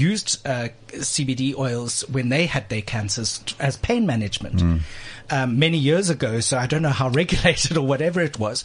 [0.00, 4.82] used uh, CBD oils when they had their cancers as pain management
[5.30, 6.40] um, many years ago.
[6.40, 8.64] So I don't know how regulated or whatever it was,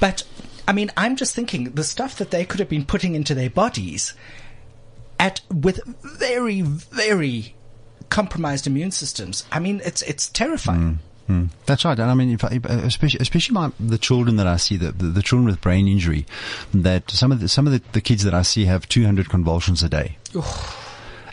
[0.00, 0.24] but.
[0.68, 3.50] I mean, I'm just thinking the stuff that they could have been putting into their
[3.50, 4.14] bodies
[5.18, 7.56] at with very, very
[8.08, 9.44] compromised immune systems.
[9.50, 10.80] I mean, it's it's terrifying.
[10.80, 10.98] Mm,
[11.66, 14.76] that's right, and I mean, if I, especially especially my, the children that I see,
[14.76, 16.26] the, the, the children with brain injury,
[16.74, 19.82] that some of the, some of the, the kids that I see have 200 convulsions
[19.82, 20.18] a day.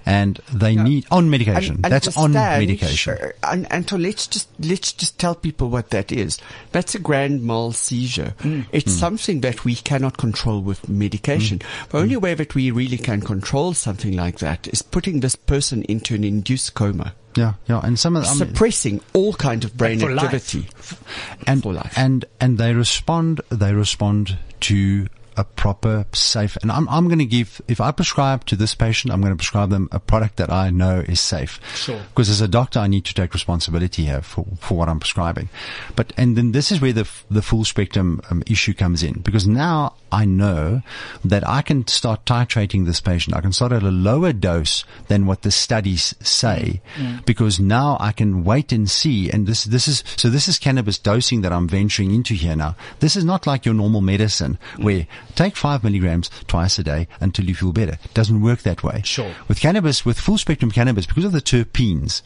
[0.08, 1.76] and they need on medication.
[1.76, 2.96] And, and That's on medication.
[2.96, 3.34] Sure.
[3.44, 6.40] And, and so let's just let's just tell people what that is.
[6.72, 8.34] That's a grand mal seizure.
[8.40, 8.68] Mm.
[8.72, 9.00] It's mm.
[9.00, 11.60] something that we cannot control with medication.
[11.60, 11.90] Mm.
[11.90, 12.22] The only mm.
[12.22, 16.24] way that we really can control something like that is putting this person into an
[16.24, 17.14] induced coma.
[17.38, 21.02] Yeah, yeah, and some of the, um, suppressing all kinds of brain activity, life.
[21.46, 21.64] and
[21.96, 23.42] and and they respond.
[23.50, 25.08] They respond to
[25.38, 29.14] a proper, safe, and I'm, I'm going to give, if I prescribe to this patient,
[29.14, 31.60] I'm going to prescribe them a product that I know is safe.
[31.76, 32.02] Sure.
[32.10, 35.50] Because as a doctor, I need to take responsibility here for, for what I'm prescribing.
[35.96, 39.48] But, and then this is where the, the full spectrum um, issue comes in because
[39.48, 40.82] now I know
[41.24, 43.36] that I can start titrating this patient.
[43.36, 47.26] I can start at a lower dose than what the studies say mm.
[47.26, 49.30] because now I can wait and see.
[49.30, 52.76] And this, this is, so this is cannabis dosing that I'm venturing into here now.
[53.00, 54.84] This is not like your normal medicine mm.
[54.84, 55.08] where
[55.38, 57.98] take five milligrams twice a day until you feel better.
[58.04, 59.02] It doesn't work that way.
[59.06, 59.34] Sure.
[59.48, 62.22] With cannabis, with full spectrum cannabis, because of the terpenes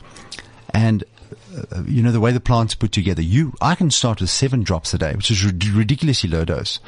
[0.74, 1.04] and
[1.74, 3.22] uh, you know the way the plant's put together.
[3.22, 6.80] You, I can start with seven drops a day, which is a ridiculously low dose.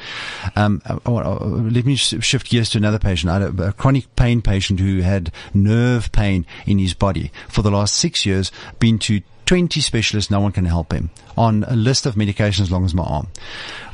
[0.56, 3.30] Um, uh, uh, let me shift gears to another patient.
[3.30, 7.62] I had a, a, chronic pain patient who had nerve pain in his body for
[7.62, 8.50] the last six years.
[8.78, 12.70] Been to 20 specialists, no one can help him on a list of medications as
[12.70, 13.28] long as my arm.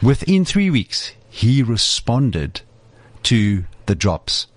[0.03, 2.61] Within three weeks, he responded
[3.23, 4.49] to the drops,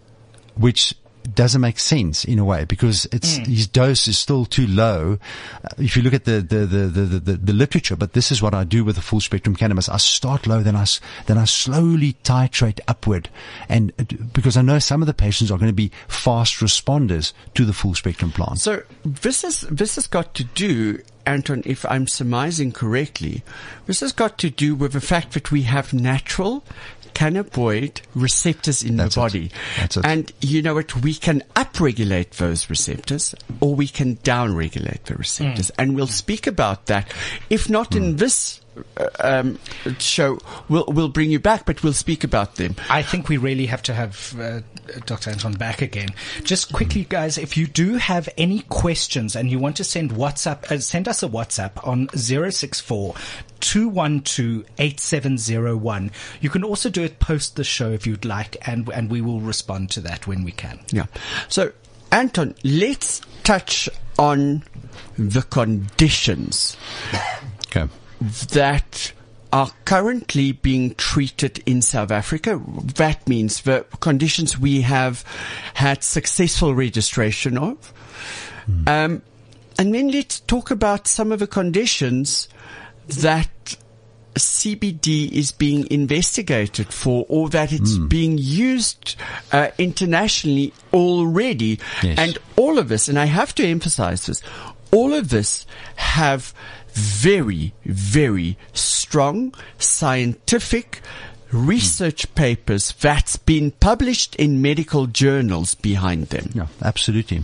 [0.55, 0.95] which
[1.33, 3.45] doesn't make sense in a way because it's mm.
[3.45, 5.17] his dose is still too low.
[5.63, 8.41] Uh, if you look at the the, the, the, the, the literature, but this is
[8.41, 9.87] what I do with the full spectrum cannabis.
[9.87, 10.85] I start low, then I
[11.27, 13.29] then I slowly titrate upward,
[13.69, 13.93] and
[14.33, 17.73] because I know some of the patients are going to be fast responders to the
[17.73, 18.59] full spectrum plant.
[18.59, 23.43] So this is this has got to do Anton, if I'm surmising correctly,
[23.85, 26.63] this has got to do with the fact that we have natural
[27.13, 29.51] cannabinoid receptors in That's the body.
[30.03, 30.95] And you know what?
[31.03, 35.69] We can upregulate those receptors or we can downregulate the receptors.
[35.71, 35.75] Mm.
[35.77, 37.13] And we'll speak about that.
[37.49, 37.97] If not mm.
[37.97, 38.61] in this
[39.19, 39.59] um,
[39.99, 42.75] show, we'll, we'll bring you back, but we'll speak about them.
[42.89, 44.61] I think we really have to have uh,
[45.05, 45.29] Dr.
[45.31, 46.09] Anton back again.
[46.43, 50.71] Just quickly, guys, if you do have any questions and you want to send WhatsApp,
[50.71, 53.15] uh, send us a WhatsApp on 064
[53.59, 56.11] 212 8701.
[56.41, 59.41] You can also do it post the show if you'd like, and, and we will
[59.41, 60.79] respond to that when we can.
[60.91, 61.05] Yeah.
[61.47, 61.71] So,
[62.11, 64.63] Anton, let's touch on
[65.17, 66.77] the conditions.
[67.67, 67.87] Okay.
[68.53, 69.13] That
[69.51, 72.59] are currently being treated in South Africa.
[72.95, 75.23] That means the conditions we have
[75.75, 77.93] had successful registration of.
[78.67, 78.87] Mm.
[78.87, 79.21] Um,
[79.77, 82.47] and then let's talk about some of the conditions
[83.07, 83.77] that
[84.35, 88.09] CBD is being investigated for or that it's mm.
[88.09, 89.15] being used
[89.51, 91.79] uh, internationally already.
[92.01, 92.17] Yes.
[92.17, 94.41] And all of this, and I have to emphasize this,
[94.91, 95.65] all of this
[95.95, 96.53] have
[96.93, 101.01] very, very strong scientific
[101.51, 106.49] research papers that's been published in medical journals behind them.
[106.53, 107.43] Yeah, absolutely.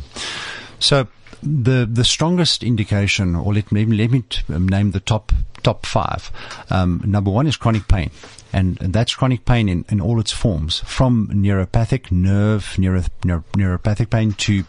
[0.79, 1.07] So
[1.43, 4.23] the the strongest indication, or let me let me
[4.53, 5.31] um, name the top
[5.63, 6.31] top five.
[6.69, 8.11] Um, number one is chronic pain
[8.51, 14.09] and that's chronic pain in, in all its forms, from neuropathic nerve, neuro, neuro, neuropathic
[14.09, 14.63] pain to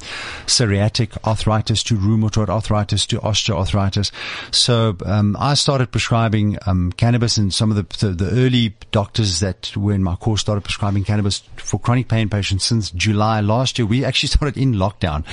[0.47, 4.11] psoriatic arthritis to rheumatoid arthritis to osteoarthritis.
[4.55, 9.41] So um, I started prescribing um, cannabis, and some of the, the, the early doctors
[9.41, 13.79] that were in my course started prescribing cannabis for chronic pain patients since July last
[13.79, 13.87] year.
[13.87, 15.25] We actually started in lockdown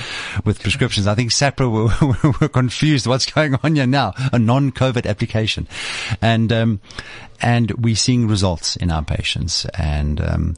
[0.44, 1.06] with prescriptions.
[1.06, 1.70] I think SAHPRA
[2.22, 3.06] were, were confused.
[3.06, 4.14] What's going on here now?
[4.32, 5.47] A non-COVID application,
[6.20, 6.80] and um,
[7.40, 9.64] and we're seeing results in our patients.
[9.76, 10.56] And um,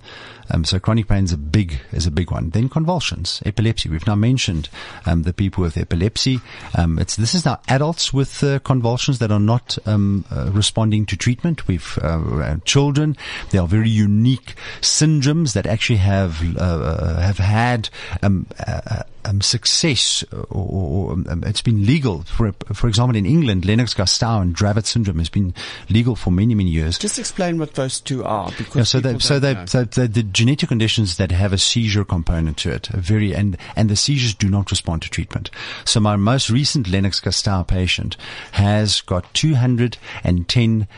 [0.50, 2.50] um, so chronic pain is a big is a big one.
[2.50, 3.88] Then convulsions, epilepsy.
[3.88, 4.68] We've now mentioned
[5.06, 6.40] um, the people with epilepsy.
[6.76, 11.06] Um, it's this is now adults with uh, convulsions that are not um, uh, responding
[11.06, 11.68] to treatment.
[11.68, 13.16] We've uh, children.
[13.50, 17.88] There are very unique syndromes that actually have uh, uh, have had
[18.22, 19.04] um, uh,
[19.40, 22.22] success, or, or it's been legal.
[22.22, 25.54] For for example, in England, Lennox-Gastaut and Dravet syndrome has been
[25.88, 26.98] legal for many many years.
[26.98, 30.22] Just explain what those two are, because yeah, so they, so they, so they, the
[30.22, 34.48] genetic conditions that have a seizure component to it, very and and the seizures do
[34.48, 35.50] not respond to treatment.
[35.84, 38.16] So my most recent Lennox-Gastaut patient
[38.52, 40.88] has got 210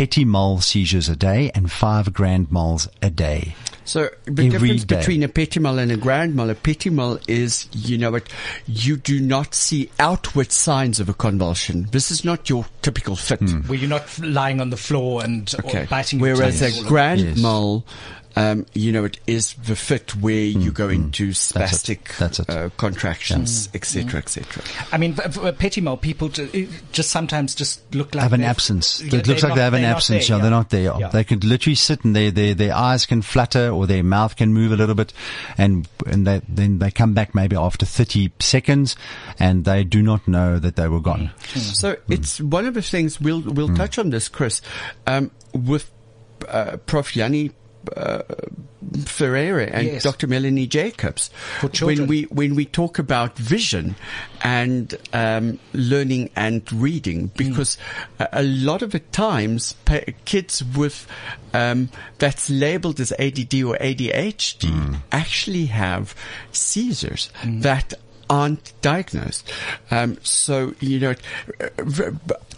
[0.00, 3.54] petit mal seizures a day and five grand mals a day.
[3.84, 4.96] So the Every difference day.
[4.96, 8.26] between a petit mal and a grand mal, a petit mal is, you know what,
[8.66, 11.86] you do not see outward signs of a convulsion.
[11.90, 13.42] This is not your typical fit.
[13.66, 15.86] Where you're not lying on the floor and Okay.
[15.90, 16.82] biting your Whereas tongue.
[16.86, 17.38] a grand Yes.
[17.38, 17.84] mal,
[18.36, 22.04] um, you know, it is the fit where you go into Mm, That's it.
[22.04, 22.48] spastic That's it.
[22.50, 23.74] Uh, contractions, Mm.
[23.76, 24.62] etc., etc.
[24.92, 29.00] I mean, for, for mal, people just sometimes just look like have an absence.
[29.00, 30.28] Yeah, it looks they're like they have an absence.
[30.28, 30.82] there, yeah, they're not there.
[30.82, 30.98] yeah.
[30.98, 31.08] Yeah.
[31.08, 34.52] They could literally sit and they, they, their eyes can flutter or their mouth can
[34.52, 35.12] move a little bit
[35.58, 38.96] and, and they, then they come back maybe after 30 seconds
[39.38, 41.30] and they do not know that they were gone.
[41.54, 42.12] So Hmm.
[42.12, 44.60] it's one of the things we'll we'll touch on this, Chris,
[45.06, 45.90] um, with
[46.48, 47.16] uh, Prof.
[47.16, 47.50] Yanni
[47.96, 48.22] uh,
[49.04, 50.02] Ferreira and Yes.
[50.02, 50.26] Dr.
[50.26, 51.30] Melanie Jacobs.
[51.82, 53.94] When we when we talk about vision
[54.42, 57.36] and um, learning and reading, Hmm.
[57.36, 57.78] because
[58.18, 61.06] a, a lot of the times pa- kids with
[61.54, 61.88] um,
[62.18, 64.94] that's labeled as ADD or ADHD Hmm.
[65.12, 66.14] actually have
[66.52, 67.94] seizures that
[68.28, 69.50] aren't diagnosed.
[69.90, 71.14] Um, so, you know,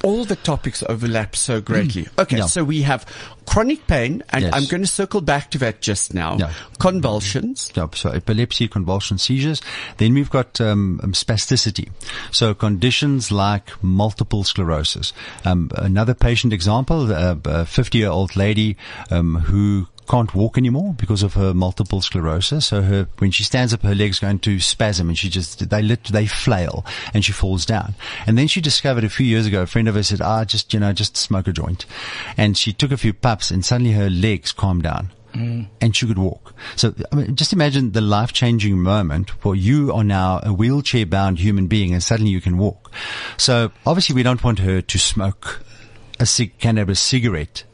[0.02, 2.06] all the topics overlap so greatly.
[2.18, 2.46] Okay, Yeah.
[2.46, 3.06] so we have
[3.46, 4.52] chronic pain, and Yes.
[4.54, 6.36] I'm going to circle back to that just now.
[6.38, 6.52] Yeah.
[6.78, 7.72] Convulsions.
[7.74, 9.60] Yeah, so epilepsy, convulsion, seizures.
[9.96, 11.88] Then we've got um, um, spasticity.
[12.30, 15.12] So conditions like multiple sclerosis.
[15.44, 18.76] Um, another patient example, uh, a 50 year old lady
[19.10, 22.66] um, who can't walk anymore because of her multiple sclerosis.
[22.66, 25.82] So her, when she stands up, her legs go into spasm and she just, they
[25.82, 26.84] lit, they flail
[27.14, 27.94] and she falls down.
[28.26, 30.74] And then she discovered a few years ago, a friend of hers said, ah, just,
[30.74, 31.86] you know, just smoke a joint.
[32.36, 36.18] And she took a few puffs and suddenly her legs calmed down and she could
[36.18, 36.54] walk.
[36.76, 41.06] So I mean, just imagine the life changing moment where you are now a wheelchair
[41.06, 42.92] bound human being and suddenly you can walk.
[43.38, 45.62] So obviously we don't want her to smoke
[46.20, 47.64] a cig- cannabis cigarette.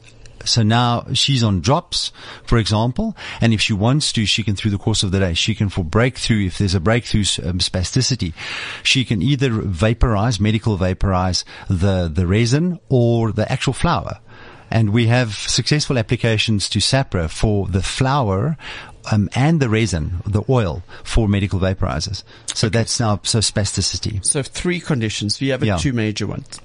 [0.45, 2.11] So now she's on drops,
[2.43, 5.33] for example, and if she wants to, she can through the course of the day,
[5.33, 8.33] she can for breakthrough, if there's a breakthrough um, spasticity,
[8.83, 14.19] she can either vaporize, medical vaporize the, the resin or the actual flower
[14.71, 18.55] and we have successful applications to SAHPRA for the flower
[19.11, 22.23] um, and the resin, the oil for medical vaporizers.
[22.53, 24.23] So that's now so spasticity.
[24.25, 25.39] So three conditions.
[25.39, 25.77] We have Yeah.
[25.77, 26.59] two major ones.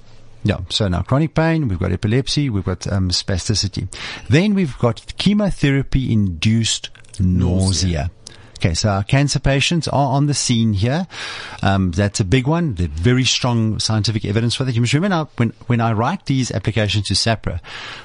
[0.45, 0.59] Yeah.
[0.69, 3.87] So now chronic pain, we've got epilepsy, we've got um, spasticity.
[4.29, 8.11] Then we've got chemotherapy induced nausea.
[8.59, 11.07] Okay, so our cancer patients are on the scene here.
[11.61, 12.75] Um, that's a big one.
[12.75, 14.73] There's very strong scientific evidence for that.
[14.73, 17.59] You must remember now, when, when I write these applications to SAHPRA,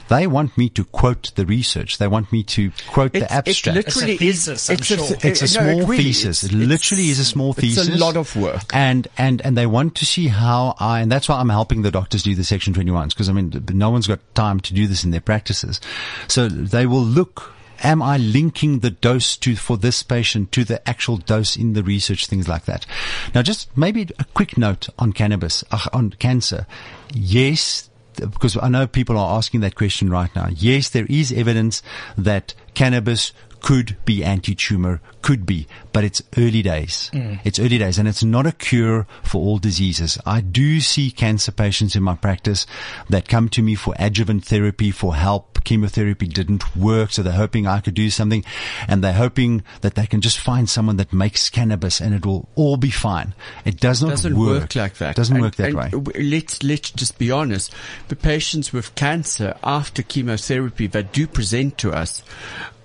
[0.09, 1.99] they want me to quote the research.
[1.99, 3.79] They want me to quote the abstract.
[3.79, 4.71] It literally It's a thesis, is.
[4.71, 4.99] I'm it's sure.
[4.99, 6.43] a, It's a no, it small really thesis.
[6.45, 6.51] is.
[6.53, 7.87] It literally is a small thesis.
[7.89, 8.65] It's a lot of work.
[8.75, 11.91] And, and, and they want to see how I, and that's why I'm helping the
[11.93, 15.05] doctors do the section 21s, because I mean, no one's got time to do this
[15.05, 15.81] in their practices.
[16.27, 17.53] So they will look,
[17.83, 21.83] am I linking the dose to, for this patient to the actual dose in the
[21.83, 22.87] research, things like that.
[23.35, 26.67] Now just maybe a quick note on cannabis, uh, on cancer.
[27.13, 30.49] Yes, because I know people are asking that question right now.
[30.55, 31.83] Yes, there is evidence
[32.19, 37.11] that cannabis could be anti-tumor, could be, but it's early days.
[37.45, 40.19] It's early days and it's not a cure for all diseases.
[40.25, 42.67] I do see cancer patients in my practice
[43.11, 45.50] that come to me for adjuvant therapy, for help.
[45.65, 48.45] Chemotherapy didn't work, so they're hoping I could do something
[48.89, 52.49] and they're hoping that they can just find someone that makes cannabis and it will
[52.55, 53.35] all be fine.
[53.65, 55.11] It does not doesn't work, like that.
[55.11, 55.91] It Doesn't And- work that way.
[56.23, 57.73] Let's let's just be honest.
[58.09, 62.23] The patients with cancer after chemotherapy that do present to us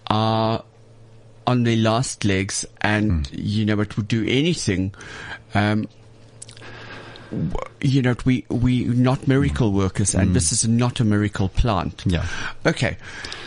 [0.07, 0.63] are
[1.47, 3.33] on their last legs, and Hmm.
[3.37, 4.93] you know, it would do anything.
[5.53, 5.87] Um,
[7.81, 12.03] you know, we we not miracle workers, and this is not a miracle plant.
[12.05, 12.25] Yeah.
[12.65, 12.97] Okay.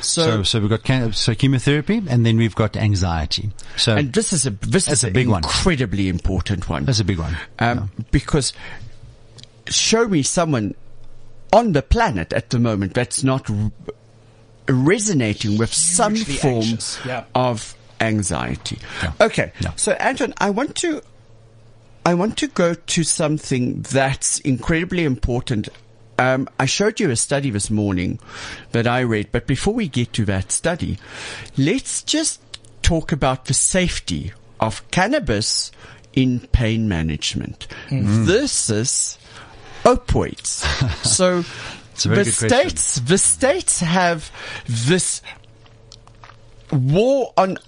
[0.00, 3.50] So, So, so we've got can- so chemotherapy, and then we've got anxiety.
[3.76, 5.42] So and this is a this is a big one.
[5.42, 6.84] incredibly important one.
[6.84, 7.36] that's a big one.
[7.58, 8.52] um, because
[9.68, 10.74] show me someone
[11.52, 13.70] on the planet at the moment that's not r-
[14.68, 17.24] resonating with some form yeah.
[17.34, 18.78] of anxiety.
[19.02, 19.12] Yeah.
[19.20, 19.72] Okay, Yeah.
[19.76, 21.02] so Anton, I want to
[22.08, 25.68] I want to go to something that's incredibly important.
[26.18, 28.18] Um, I showed you a study this morning
[28.72, 30.96] that I read, but before we get to that study,
[31.58, 32.40] let's just
[32.80, 35.70] talk about the safety of cannabis
[36.14, 38.24] in pain management Mm-hmm.
[38.24, 39.18] versus
[39.84, 40.64] opioids.
[41.04, 41.44] so
[41.92, 42.48] It's a very the question.
[42.48, 44.30] states, the states have
[44.66, 45.20] this
[46.72, 47.58] war on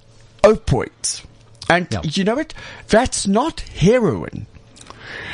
[0.42, 1.26] opioids.
[1.70, 2.00] And Yeah.
[2.04, 2.52] you know what?
[2.88, 4.46] That's not heroin.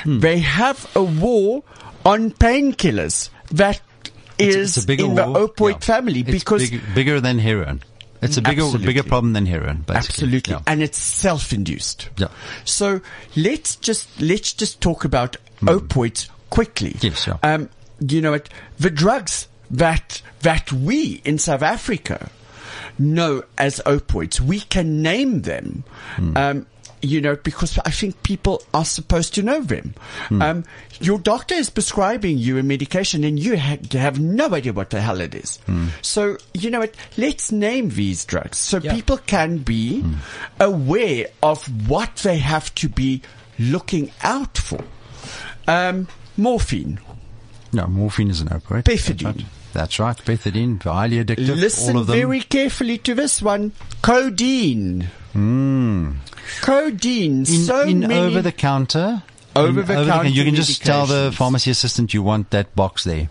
[0.04, 0.20] Hmm.
[0.20, 1.64] They have a war
[2.04, 3.80] on painkillers that
[4.38, 5.48] is it's bigger in the war.
[5.48, 5.78] opioid Yeah.
[5.96, 7.82] family It's because big- bigger than heroin.
[8.22, 8.86] It's a bigger Absolutely.
[8.86, 9.78] bigger problem than heroin.
[9.86, 9.96] Basically.
[9.96, 10.54] Absolutely.
[10.54, 10.60] Yeah.
[10.66, 12.08] And it's self-induced.
[12.16, 12.28] Yeah.
[12.64, 13.00] So
[13.36, 16.96] let's just, let's just talk about opioids quickly.
[17.00, 17.36] Yes, yeah.
[17.42, 17.68] Um,
[18.00, 18.48] you know what?
[18.78, 22.30] The drugs that, that we in South Africa
[22.98, 25.84] know as opioids, we can name them.
[26.16, 26.36] Hmm.
[26.36, 26.66] Um,
[27.02, 29.94] you know, because I think people are supposed to know them.
[30.28, 30.42] Hmm.
[30.42, 30.64] Um,
[30.98, 35.00] your doctor is prescribing you a medication and you ha- have no idea what the
[35.00, 35.58] hell it is.
[35.66, 35.88] Hmm.
[36.00, 36.94] So, you know what?
[37.18, 38.94] Let's name these drugs so Yeah.
[38.94, 40.14] people can be Hmm.
[40.58, 43.20] aware of what they have to be
[43.58, 44.82] looking out for.
[45.68, 46.98] Um, morphine.
[47.72, 48.84] No, morphine is an opioid.
[48.84, 49.44] Pethidine.
[49.76, 50.16] That's right.
[50.16, 51.54] That's highly addictive.
[51.54, 52.16] Listen all of them.
[52.16, 53.72] very carefully to this one.
[54.00, 55.08] Codeine.
[55.34, 56.14] Codeine.
[56.14, 56.16] Hmm.
[56.62, 58.14] in, so in many.
[58.14, 59.22] over the counter.
[59.54, 63.04] Over in the counter You can just tell the pharmacy assistant you want that box
[63.04, 63.28] there.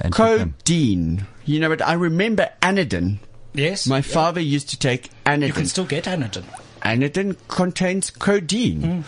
[0.00, 0.14] And.
[0.14, 1.26] Codeine.
[1.44, 1.82] You know what?
[1.82, 3.18] I remember Anodin.
[3.52, 3.86] Yes.
[3.86, 4.02] My yeah.
[4.02, 5.48] father used to take Anodin.
[5.48, 6.44] You can still get Anodin.
[6.80, 9.04] Anodin contains codeine.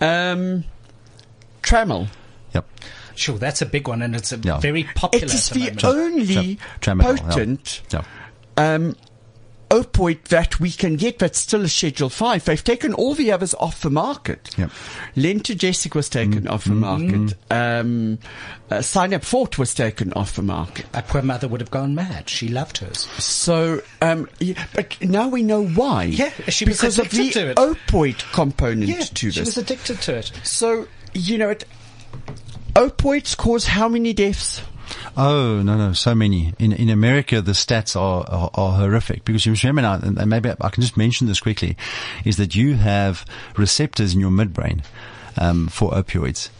[0.00, 0.04] Hmm.
[0.04, 0.64] Um,
[1.62, 2.08] Tramal.
[2.52, 2.68] Yep.
[3.16, 4.58] Sure, that's a big one, and it's a Yeah.
[4.58, 5.24] very popular.
[5.26, 7.22] It is the the only Tra- tramadol, yeah.
[7.28, 8.02] potent Yeah.
[8.56, 8.94] um,
[9.68, 12.44] opioid that we can get that's still a Schedule 5.
[12.44, 14.54] They've taken all the others off the market.
[14.56, 14.70] Yep.
[15.16, 17.34] Lentogesic was taken off the market.
[17.50, 18.18] Um,
[18.70, 20.86] uh, Synap Forte was taken off the market.
[20.94, 22.28] My poor mother would have gone mad.
[22.28, 23.08] She loved hers.
[23.18, 26.04] So, um, yeah, but now we know why.
[26.04, 27.56] Yeah, she was because of the to it.
[27.56, 29.34] opioid component Yeah, to this.
[29.34, 30.30] she was addicted to it.
[30.44, 31.64] so, you know, it,
[32.76, 34.60] opioids cause how many deaths?
[35.16, 36.52] Oh no no so many.
[36.58, 39.24] In in America the stats are are, are horrific.
[39.24, 41.76] Because you remember now and maybe I can just mention this quickly
[42.24, 43.24] is that you have
[43.56, 44.84] receptors in your midbrain
[45.38, 46.50] um, for opioids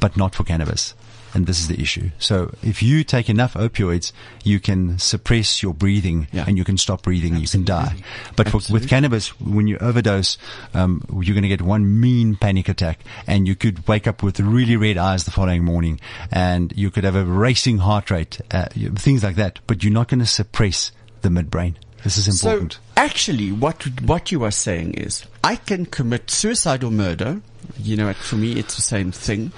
[0.00, 0.94] but not for cannabis
[1.34, 2.10] and this is the issue.
[2.18, 4.12] So if you take enough opioids
[4.42, 6.44] you can suppress your breathing Yeah.
[6.46, 7.96] and you can stop breathing and you can die.
[8.36, 10.38] But for, with cannabis when you overdose
[10.74, 14.40] um, you're going to get one mean panic attack and you could wake up with
[14.40, 18.66] really red eyes the following morning and you could have a racing heart rate uh,
[18.96, 21.74] things like that but you're not going to suppress the midbrain.
[22.04, 22.74] This is important.
[22.74, 27.40] So actually, what what you are saying is, I can commit suicide or murder.
[27.78, 29.50] You know, for me, it's the same thing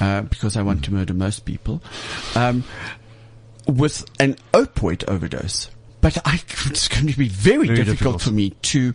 [0.00, 1.82] uh, because I want to murder most people
[2.34, 2.64] um,
[3.66, 5.70] with an opioid overdose.
[6.02, 8.22] But I, it's going to be very, Very difficult, difficult.
[8.22, 8.92] for me to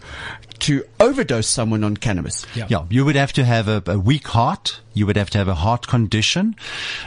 [0.60, 2.45] to overdose someone on cannabis.
[2.55, 2.66] Yeah.
[2.68, 4.82] Yeah, you would have to have a, a weak heart.
[4.93, 6.55] You would have to have a heart condition,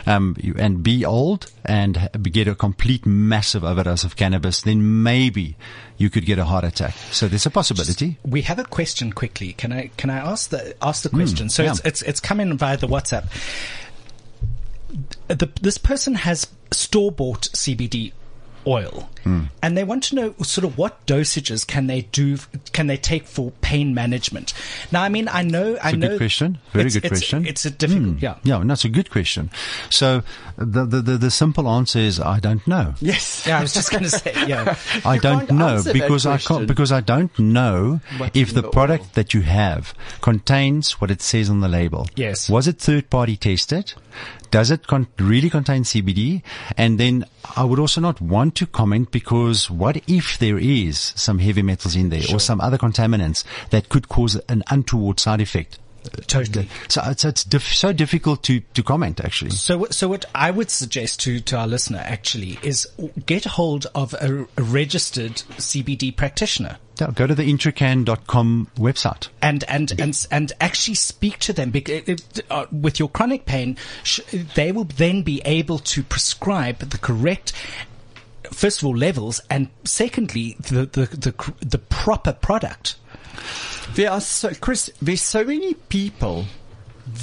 [0.06, 4.62] um, and be old and get a complete massive overdose of cannabis.
[4.62, 5.56] Then maybe
[5.98, 6.94] you could get a heart attack.
[7.10, 8.18] So there's a possibility.
[8.24, 9.52] We have a question quickly.
[9.52, 11.50] Can I can I ask the ask the question?
[11.50, 11.72] so yeah.
[11.72, 13.26] it's it's it's come in via the WhatsApp.
[15.28, 18.12] The, this person has store bought CBD
[18.66, 22.38] oil, and they want to know sort of what dosages can they do
[22.72, 24.52] can they take for pain management.
[24.92, 26.58] Now, I mean, I know I a know good question.
[26.72, 27.46] Very it's- good it's- question.
[27.46, 28.18] It's a difficult, Hmm.
[28.24, 28.34] yeah.
[28.44, 29.50] Yeah, that's a good question.
[29.90, 30.22] So
[30.56, 32.94] the, the, the, the simple answer is I don't know.
[33.00, 33.46] Yes.
[33.46, 34.76] Yeah, I was just going to say, yeah.
[35.04, 38.70] I You don't know because I can't because I don't know What's if the the
[38.70, 39.10] product oil.
[39.14, 42.06] that you have contains what it says on the label.
[42.16, 42.48] Yes.
[42.48, 43.94] Was it third party tested?
[44.50, 46.42] Does it con- really contain CBD?
[46.76, 47.24] And then
[47.56, 51.96] I would also not want to comment because what if there is some heavy metals
[51.96, 55.78] in there or some other contaminants that could cause an untoward side effect?
[56.26, 56.66] Totally.
[56.88, 59.50] So it's, it's diff- so difficult to, to comment actually.
[59.50, 62.88] So, what- so what I would suggest to, to our listener actually is
[63.26, 66.78] get hold of a, a registered CBD practitioner.
[66.98, 69.28] Yeah, go to the intracann.com website.
[69.42, 72.02] and and and and actually speak to them because
[72.50, 73.76] uh, with your chronic pain,
[74.54, 77.52] they will then be able to prescribe the correct.
[78.52, 82.96] First of all, levels, and secondly, the the the, the proper product.
[83.94, 86.44] There are so, Chris, there's so many people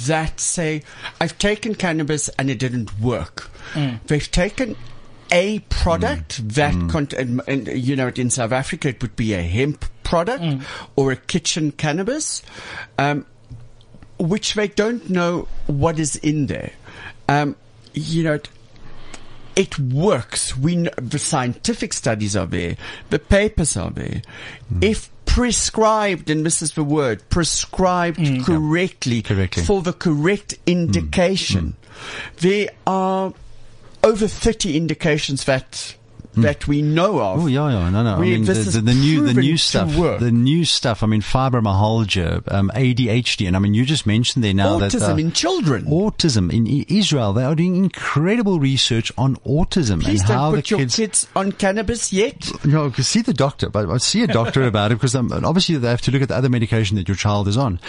[0.06, 0.82] that say,
[1.20, 3.50] I've taken cannabis and it didn't work.
[4.06, 4.76] They've taken
[5.30, 9.42] a product that, cont- and, and, you know, in South Africa it would be a
[9.42, 10.42] hemp product
[10.96, 12.42] or a kitchen cannabis,
[12.98, 13.24] um,
[14.18, 16.72] which they don't know what is in there.
[17.28, 17.56] Um,
[17.94, 18.40] you know,
[19.58, 20.56] it works.
[20.56, 22.76] We know, the scientific studies are there,
[23.10, 24.22] the papers are there.
[24.68, 24.78] Hmm.
[24.82, 28.42] If prescribed, and this is the word, prescribed hmm.
[28.42, 29.64] correctly, Correctly.
[29.64, 30.70] for the correct hmm.
[30.70, 31.76] indication,
[32.38, 33.34] there are
[34.04, 35.96] over 30 indications that
[36.42, 37.40] that we know of.
[37.42, 38.18] Oh yeah, yeah, no, no.
[38.18, 41.02] We- I mean, the, the, the new, the new stuff, the new stuff.
[41.02, 45.14] I mean, fibromyalgia, um, ADHD, and I mean, you just mentioned there now that Autism
[45.14, 45.84] uh, in children.
[45.86, 50.78] autism in Israel, they are doing incredible research on autism Please and how the your
[50.80, 50.96] kids.
[50.96, 52.50] kids on cannabis yet.
[52.64, 55.88] No, because see the doctor, but see a doctor about it because um, obviously they
[55.88, 57.80] have to look at the other medication that your child is on.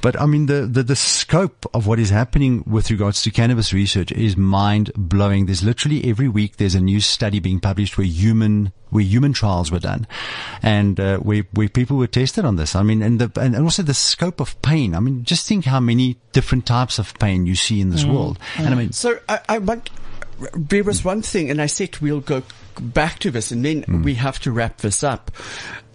[0.00, 3.72] But I mean, the, the, the scope of what is happening with regards to cannabis
[3.72, 5.46] research is mind blowing.
[5.46, 9.70] There's literally every week there's a new study being published where human where human trials
[9.70, 10.06] were done,
[10.62, 12.74] and uh, where where people were tested on this.
[12.74, 14.94] I mean, and the and also the scope of pain.
[14.94, 18.38] I mean, just think how many different types of pain you see in this world.
[18.58, 19.90] And I mean, So I, I want.
[20.54, 22.42] There was one thing, and I said we'll go
[22.80, 24.02] back to this, and then Hmm.
[24.02, 25.30] we have to wrap this up.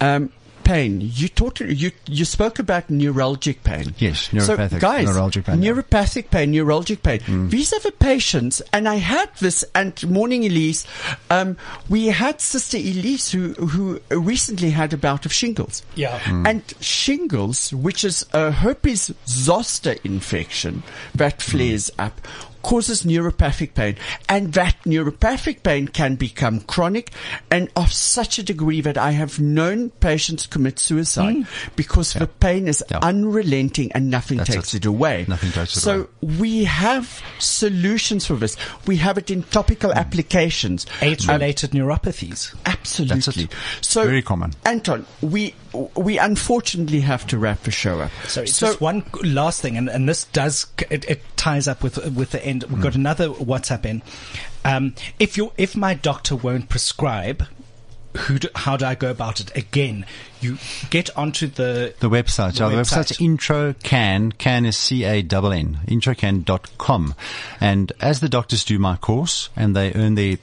[0.01, 0.31] Um,
[0.71, 1.01] pain.
[1.01, 1.59] You talked.
[1.61, 3.93] You you spoke about neuralgic pain.
[3.97, 5.71] Yes, neuropathic, So neuropathic, guys, neuralgic pain, yeah.
[5.71, 7.49] Neuropathic pain, neuralgic pain.
[7.49, 9.65] These are the patients, and I had this.
[9.75, 10.85] And morning, Elise.
[11.29, 11.57] Um,
[11.89, 15.83] we had Sister Elise who who recently had a bout of shingles.
[15.95, 16.19] Yeah.
[16.19, 16.45] Hmm.
[16.45, 20.83] And shingles, which is a herpes zoster infection
[21.15, 22.21] that flares up,
[22.61, 23.95] causes neuropathic pain.
[24.29, 27.11] And that neuropathic pain can become chronic
[27.49, 31.45] and of such a degree that I have known patients commit suicide
[31.75, 32.99] because the pain is Yeah.
[33.01, 34.85] unrelenting and nothing That's takes it.
[34.85, 35.25] it, away.
[35.27, 36.35] Nothing takes it so away.
[36.39, 38.55] we have solutions for this.
[38.85, 40.85] We have it in topical applications.
[41.01, 42.53] AIDS Um, related neuropathies.
[42.65, 43.15] Absolutely.
[43.21, 43.51] That's it.
[43.81, 44.53] So Very common.
[44.65, 45.53] Anton, we
[45.95, 48.11] we unfortunately have to wrap the show up.
[48.27, 52.31] So, just one last thing, and, and this does it, it ties up with with
[52.31, 52.63] the end.
[52.63, 54.01] We've got another WhatsApp in.
[54.65, 57.45] Um, if you if my doctor won't prescribe,
[58.17, 59.55] who do, how do I go about it?
[59.55, 60.05] Again,
[60.41, 60.57] you
[60.89, 62.57] get onto the The website.
[62.57, 63.03] The The, website.
[63.03, 67.15] website's intracann, can is C-A-N-N, intracann.com.
[67.59, 70.37] And as the doctors do my course and they earn their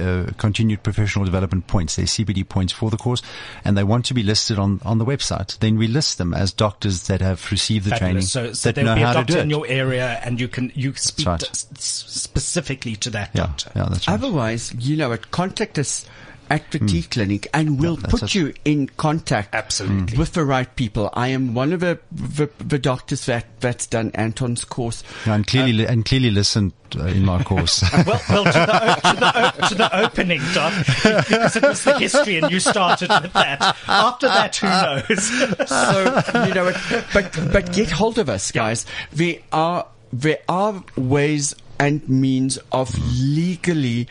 [0.00, 3.22] uh, continued professional development points, their CBD points for the course,
[3.64, 6.52] and they want to be listed on, on the website, then we list them as
[6.52, 8.22] doctors that have received the training.
[8.22, 10.40] So, so that there'll know be a how to do doctor in your area, and
[10.40, 11.40] you can you speak right.
[11.40, 13.70] to- s- specifically to that yeah, doctor.
[13.74, 14.14] yeah, that's right.
[14.14, 16.04] Otherwise, you know, it contact us
[16.50, 18.02] at the T clinic and we'll Hmm.
[18.10, 18.34] put it.
[18.34, 20.16] you in contact Absolutely.
[20.18, 21.10] with the right people.
[21.14, 25.02] I am one of the the, the doctors that that's done Anton's course.
[25.26, 27.82] Yeah, and clearly, li- and clearly listened uh, in my course.
[28.06, 29.32] Well, well, to the, o- to, the
[29.64, 33.76] o- to the opening, Doc, because it was the history, and you started with that.
[33.88, 35.68] After that, who knows?
[35.68, 36.76] so you know, it,
[37.12, 38.86] but but get hold of us, guys.
[39.12, 44.08] There are there are ways and means of legally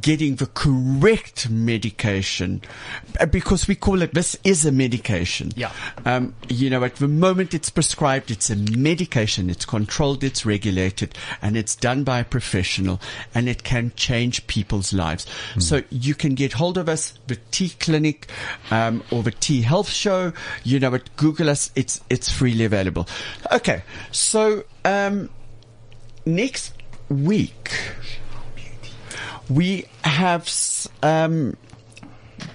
[0.00, 2.62] getting the correct medication
[3.18, 5.52] uh, because we call it this is a medication.
[5.56, 5.72] Yeah.
[6.04, 9.50] Um, you know, at the moment it's prescribed, it's a medication.
[9.50, 13.00] It's controlled, it's regulated, and it's done by a professional,
[13.34, 15.26] and it can change people's lives.
[15.58, 18.28] So you can get hold of us, the T Clinic,
[18.70, 20.32] um, or the T Health Show.
[20.64, 21.70] You know, at Google us.
[21.74, 23.08] It's it's freely available.
[23.52, 25.30] Okay, so um,
[26.24, 26.72] next
[27.10, 27.72] week
[29.48, 30.48] we have
[31.02, 31.56] um,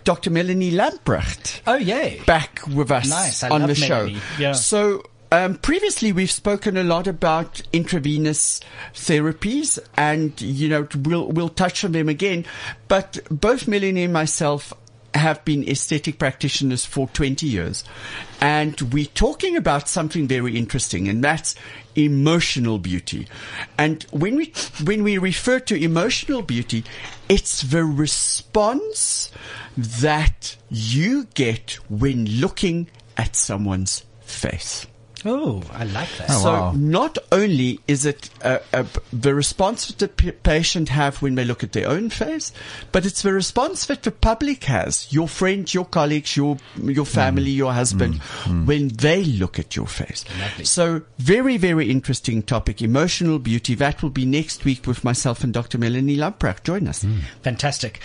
[0.06, 0.30] Dr.
[0.32, 2.22] Melanie Lamprecht Oh, yay.
[2.26, 4.10] back with us Nice, on the show.
[4.40, 4.54] Yeah.
[4.54, 8.62] So um, previously we've spoken a lot about intravenous
[8.94, 12.46] therapies, and you know we'll we'll touch on them again.
[12.88, 14.72] But both Melanie and myself
[15.16, 17.84] have been aesthetic practitioners for 20 years,
[18.42, 21.56] and we're talking about something very interesting, and that's
[21.96, 23.28] emotional beauty.
[23.78, 24.54] And when we
[24.84, 26.84] when we refer to emotional beauty,
[27.30, 29.32] it's the response
[29.78, 34.88] that you get when looking at someone's face.
[35.26, 36.30] Oh, I like that.
[36.30, 36.74] Oh, so wow.
[36.76, 41.44] not only is it uh, uh, the response that the p- patient have when they
[41.44, 42.52] look at their own face,
[42.92, 47.50] but it's the response that the public has, your friends, your colleagues, your your family,
[47.50, 48.22] your husband,
[48.66, 50.26] when they look at your face.
[50.40, 50.66] Lovely.
[50.66, 53.74] So very, very interesting topic, emotional beauty.
[53.74, 55.78] That will be next week with myself and Dr.
[55.80, 56.64] Melanie Lamprecht.
[56.64, 57.06] Join us.
[57.42, 58.00] Fantastic.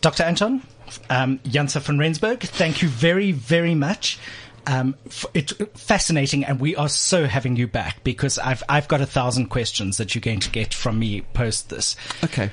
[0.00, 0.22] Dr.
[0.24, 0.62] Anton,
[1.10, 4.18] um, Janse van Rensburg, thank you very, very much.
[4.66, 9.00] Um, f- it's fascinating, and we are so having you back because I've I've got
[9.00, 11.96] a thousand questions that you're going to get from me post this.
[12.22, 12.50] Okay.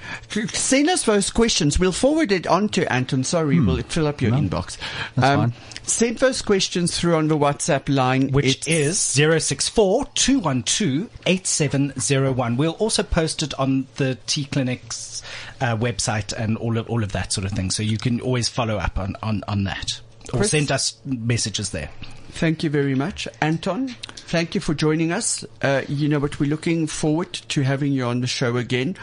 [0.47, 1.77] Send us those questions.
[1.79, 3.23] We'll forward it on to Anton.
[3.23, 4.75] Sorry, we'll fill up your inbox.
[5.15, 5.23] Hmm.
[5.23, 5.53] Um, That's fine.
[5.83, 8.31] Send those questions through on the WhatsApp line.
[8.31, 8.99] which It's- is
[9.43, 12.57] 064 212 8701.
[12.57, 15.21] We'll also post it on the T Clinic's
[15.61, 17.71] uh, website and all of, all of that sort of thing.
[17.71, 20.01] So you can always follow up on, on, on that
[20.33, 20.51] or Chris?
[20.51, 21.89] send us messages there.
[22.31, 23.27] Thank you very much.
[23.41, 23.95] Anton?
[24.27, 25.45] thank you for joining us.
[25.61, 26.39] Uh, you know what?
[26.39, 28.97] We're looking forward to having you on the show again.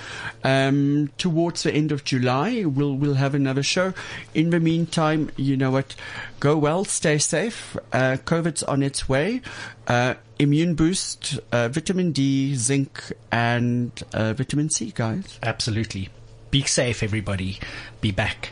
[0.45, 3.95] Um, towards the end of July, we'll we'll have another show.
[4.35, 5.97] In the meantime, you know what?
[6.41, 7.77] Go well, stay safe.
[7.93, 9.41] Uh, COVID's on its way.
[9.89, 15.39] Uh, immune boost, uh, vitamin D, zinc, and uh, vitamin C, guys.
[15.43, 16.11] Absolutely.
[16.51, 17.59] Be safe, everybody.
[18.01, 18.51] Be back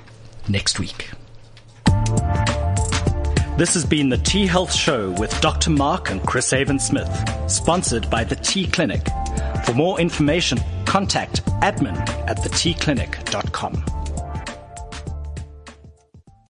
[0.49, 1.11] next week.
[3.57, 5.71] This has been the T Health Show with Dr.
[5.71, 7.11] Mark and Chris Avon Smith,
[7.49, 9.07] sponsored by the T Clinic.
[9.65, 14.02] For more information, contact admin at thetclinic.com.